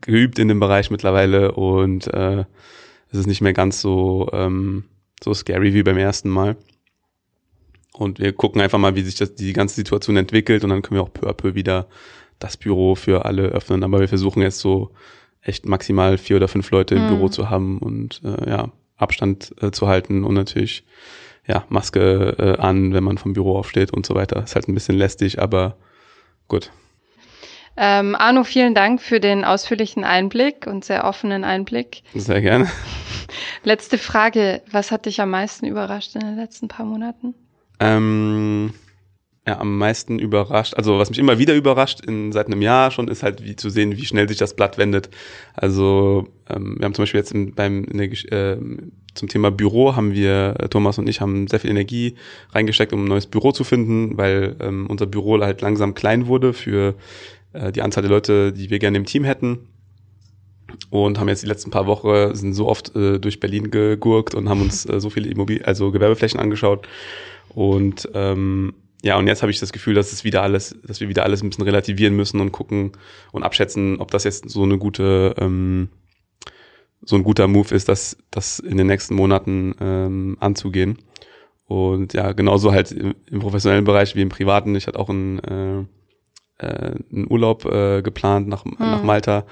geübt 0.00 0.38
in 0.38 0.48
dem 0.48 0.60
Bereich 0.60 0.90
mittlerweile 0.90 1.52
und 1.52 2.06
äh, 2.08 2.44
es 3.10 3.18
ist 3.18 3.26
nicht 3.26 3.40
mehr 3.40 3.52
ganz 3.52 3.80
so 3.80 4.28
ähm, 4.32 4.84
so 5.22 5.34
scary 5.34 5.74
wie 5.74 5.82
beim 5.82 5.98
ersten 5.98 6.28
Mal. 6.28 6.56
Und 7.92 8.18
wir 8.18 8.32
gucken 8.32 8.60
einfach 8.60 8.78
mal, 8.78 8.94
wie 8.94 9.02
sich 9.02 9.16
das, 9.16 9.34
die 9.34 9.52
ganze 9.52 9.74
Situation 9.74 10.16
entwickelt 10.16 10.64
und 10.64 10.70
dann 10.70 10.82
können 10.82 10.98
wir 11.00 11.02
auch 11.02 11.12
peu 11.12 11.28
à 11.28 11.32
peu 11.32 11.54
wieder 11.54 11.88
das 12.40 12.56
Büro 12.56 12.96
für 12.96 13.24
alle 13.24 13.44
öffnen. 13.44 13.84
Aber 13.84 14.00
wir 14.00 14.08
versuchen 14.08 14.42
jetzt 14.42 14.58
so 14.58 14.90
echt 15.42 15.66
maximal 15.66 16.18
vier 16.18 16.36
oder 16.36 16.48
fünf 16.48 16.70
Leute 16.70 16.96
im 16.96 17.04
mhm. 17.04 17.08
Büro 17.08 17.28
zu 17.28 17.48
haben 17.48 17.78
und 17.78 18.20
äh, 18.24 18.50
ja, 18.50 18.70
Abstand 18.96 19.54
äh, 19.62 19.70
zu 19.70 19.86
halten 19.86 20.24
und 20.24 20.34
natürlich 20.34 20.84
ja, 21.46 21.64
Maske 21.68 22.36
äh, 22.38 22.60
an, 22.60 22.92
wenn 22.92 23.04
man 23.04 23.18
vom 23.18 23.32
Büro 23.32 23.56
aufsteht 23.56 23.92
und 23.92 24.04
so 24.04 24.14
weiter. 24.14 24.42
Ist 24.42 24.54
halt 24.54 24.68
ein 24.68 24.74
bisschen 24.74 24.96
lästig, 24.96 25.40
aber 25.40 25.76
gut. 26.48 26.70
Ähm, 27.76 28.14
Arno, 28.14 28.44
vielen 28.44 28.74
Dank 28.74 29.00
für 29.00 29.20
den 29.20 29.44
ausführlichen 29.44 30.04
Einblick 30.04 30.66
und 30.66 30.84
sehr 30.84 31.04
offenen 31.04 31.44
Einblick. 31.44 32.02
Sehr 32.14 32.42
gerne. 32.42 32.70
Letzte 33.64 33.96
Frage. 33.96 34.62
Was 34.70 34.90
hat 34.90 35.06
dich 35.06 35.20
am 35.20 35.30
meisten 35.30 35.66
überrascht 35.66 36.14
in 36.14 36.20
den 36.20 36.36
letzten 36.36 36.68
paar 36.68 36.84
Monaten? 36.84 37.34
Ähm, 37.78 38.74
ja, 39.50 39.58
am 39.58 39.78
meisten 39.78 40.20
überrascht, 40.20 40.74
also 40.74 40.98
was 40.98 41.10
mich 41.10 41.18
immer 41.18 41.38
wieder 41.38 41.56
überrascht, 41.56 42.00
in, 42.06 42.30
seit 42.30 42.46
einem 42.46 42.62
Jahr 42.62 42.92
schon, 42.92 43.08
ist 43.08 43.24
halt 43.24 43.44
wie 43.44 43.56
zu 43.56 43.68
sehen, 43.68 43.96
wie 43.96 44.04
schnell 44.04 44.28
sich 44.28 44.38
das 44.38 44.54
Blatt 44.54 44.78
wendet. 44.78 45.10
Also 45.54 46.28
ähm, 46.48 46.76
wir 46.78 46.84
haben 46.84 46.94
zum 46.94 47.02
Beispiel 47.02 47.18
jetzt 47.18 47.32
in, 47.32 47.52
beim 47.54 47.84
in 47.84 47.98
der, 47.98 48.10
äh, 48.32 48.58
zum 49.14 49.28
Thema 49.28 49.50
Büro 49.50 49.96
haben 49.96 50.14
wir, 50.14 50.54
äh, 50.60 50.68
Thomas 50.68 50.98
und 50.98 51.08
ich 51.08 51.20
haben 51.20 51.48
sehr 51.48 51.58
viel 51.58 51.70
Energie 51.70 52.14
reingesteckt, 52.52 52.92
um 52.92 53.04
ein 53.04 53.08
neues 53.08 53.26
Büro 53.26 53.50
zu 53.50 53.64
finden, 53.64 54.16
weil 54.16 54.54
ähm, 54.60 54.86
unser 54.88 55.06
Büro 55.06 55.40
halt 55.40 55.62
langsam 55.62 55.94
klein 55.94 56.28
wurde 56.28 56.52
für 56.52 56.94
äh, 57.52 57.72
die 57.72 57.82
Anzahl 57.82 58.02
der 58.02 58.10
Leute, 58.10 58.52
die 58.52 58.70
wir 58.70 58.78
gerne 58.78 58.98
im 58.98 59.04
Team 59.04 59.24
hätten. 59.24 59.58
Und 60.90 61.18
haben 61.18 61.28
jetzt 61.28 61.42
die 61.42 61.48
letzten 61.48 61.72
paar 61.72 61.88
Wochen 61.88 62.36
sind 62.36 62.54
so 62.54 62.68
oft 62.68 62.94
äh, 62.94 63.18
durch 63.18 63.40
Berlin 63.40 63.72
gegurkt 63.72 64.36
und 64.36 64.48
haben 64.48 64.62
uns 64.62 64.86
äh, 64.86 65.00
so 65.00 65.10
viele 65.10 65.28
Immobilien, 65.28 65.64
also 65.64 65.90
Gewerbeflächen 65.90 66.38
angeschaut. 66.38 66.86
Und 67.48 68.08
ähm, 68.14 68.74
ja, 69.02 69.16
und 69.16 69.26
jetzt 69.26 69.42
habe 69.42 69.50
ich 69.50 69.60
das 69.60 69.72
Gefühl, 69.72 69.94
dass 69.94 70.12
es 70.12 70.24
wieder 70.24 70.42
alles, 70.42 70.76
dass 70.84 71.00
wir 71.00 71.08
wieder 71.08 71.24
alles 71.24 71.42
ein 71.42 71.48
bisschen 71.48 71.64
relativieren 71.64 72.14
müssen 72.14 72.40
und 72.40 72.52
gucken 72.52 72.92
und 73.32 73.42
abschätzen, 73.42 73.98
ob 73.98 74.10
das 74.10 74.24
jetzt 74.24 74.48
so 74.50 74.62
eine 74.62 74.78
gute, 74.78 75.34
ähm, 75.38 75.88
so 77.02 77.16
ein 77.16 77.24
guter 77.24 77.48
Move 77.48 77.74
ist, 77.74 77.88
das, 77.88 78.18
das 78.30 78.58
in 78.58 78.76
den 78.76 78.88
nächsten 78.88 79.14
Monaten 79.14 79.74
ähm, 79.80 80.36
anzugehen. 80.40 80.98
Und 81.64 82.12
ja, 82.12 82.32
genauso 82.32 82.72
halt 82.72 82.92
im, 82.92 83.14
im 83.26 83.40
professionellen 83.40 83.84
Bereich 83.84 84.16
wie 84.16 84.22
im 84.22 84.28
privaten. 84.28 84.74
Ich 84.74 84.86
hatte 84.86 84.98
auch 84.98 85.08
einen, 85.08 85.38
äh, 85.38 86.66
äh, 86.66 86.94
einen 87.10 87.30
Urlaub 87.30 87.64
äh, 87.64 88.02
geplant 88.02 88.48
nach, 88.48 88.64
hm. 88.64 88.76
nach 88.78 89.02
Malta 89.02 89.46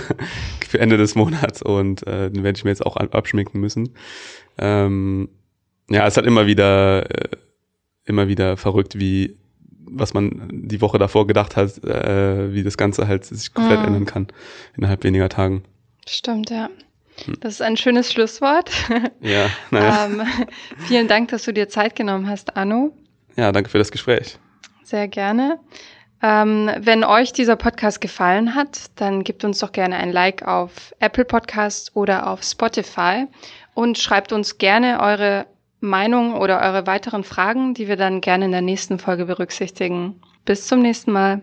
für 0.68 0.80
Ende 0.80 0.98
des 0.98 1.14
Monats 1.14 1.62
und 1.62 2.06
äh, 2.06 2.30
den 2.30 2.42
werde 2.44 2.58
ich 2.58 2.64
mir 2.64 2.70
jetzt 2.70 2.84
auch 2.84 2.96
abschminken 2.96 3.58
müssen. 3.58 3.94
Ähm, 4.58 5.30
ja, 5.88 6.06
es 6.06 6.16
hat 6.18 6.26
immer 6.26 6.46
wieder 6.46 7.10
äh, 7.10 7.36
immer 8.04 8.28
wieder 8.28 8.56
verrückt, 8.56 8.98
wie 8.98 9.36
was 9.84 10.14
man 10.14 10.48
die 10.50 10.80
Woche 10.80 10.98
davor 10.98 11.26
gedacht 11.26 11.56
hat, 11.56 11.82
äh, 11.84 12.52
wie 12.54 12.62
das 12.62 12.76
Ganze 12.76 13.08
halt 13.08 13.24
sich 13.24 13.52
komplett 13.52 13.80
mhm. 13.80 13.86
ändern 13.86 14.06
kann 14.06 14.26
innerhalb 14.76 15.04
weniger 15.04 15.28
Tagen. 15.28 15.64
Stimmt, 16.06 16.50
ja. 16.50 16.70
Hm. 17.24 17.36
Das 17.40 17.54
ist 17.54 17.62
ein 17.62 17.76
schönes 17.76 18.12
Schlusswort. 18.12 18.70
Ja, 19.20 19.50
naja. 19.70 20.06
ähm, 20.06 20.22
vielen 20.78 21.08
Dank, 21.08 21.28
dass 21.28 21.44
du 21.44 21.52
dir 21.52 21.68
Zeit 21.68 21.94
genommen 21.94 22.28
hast, 22.28 22.56
Anno. 22.56 22.92
Ja, 23.36 23.52
danke 23.52 23.70
für 23.70 23.78
das 23.78 23.90
Gespräch. 23.90 24.38
Sehr 24.82 25.08
gerne. 25.08 25.60
Ähm, 26.22 26.70
wenn 26.78 27.04
euch 27.04 27.32
dieser 27.32 27.56
Podcast 27.56 28.00
gefallen 28.00 28.54
hat, 28.54 28.90
dann 28.96 29.24
gebt 29.24 29.44
uns 29.44 29.58
doch 29.58 29.72
gerne 29.72 29.96
ein 29.96 30.12
Like 30.12 30.46
auf 30.46 30.94
Apple 31.00 31.24
Podcast 31.24 31.94
oder 31.94 32.28
auf 32.28 32.42
Spotify 32.42 33.26
und 33.74 33.98
schreibt 33.98 34.32
uns 34.32 34.58
gerne 34.58 35.00
eure 35.00 35.46
Meinung 35.82 36.34
oder 36.34 36.60
eure 36.60 36.86
weiteren 36.86 37.24
Fragen, 37.24 37.74
die 37.74 37.88
wir 37.88 37.96
dann 37.96 38.20
gerne 38.20 38.46
in 38.46 38.52
der 38.52 38.62
nächsten 38.62 38.98
Folge 38.98 39.26
berücksichtigen. 39.26 40.20
Bis 40.44 40.66
zum 40.66 40.80
nächsten 40.80 41.12
Mal. 41.12 41.42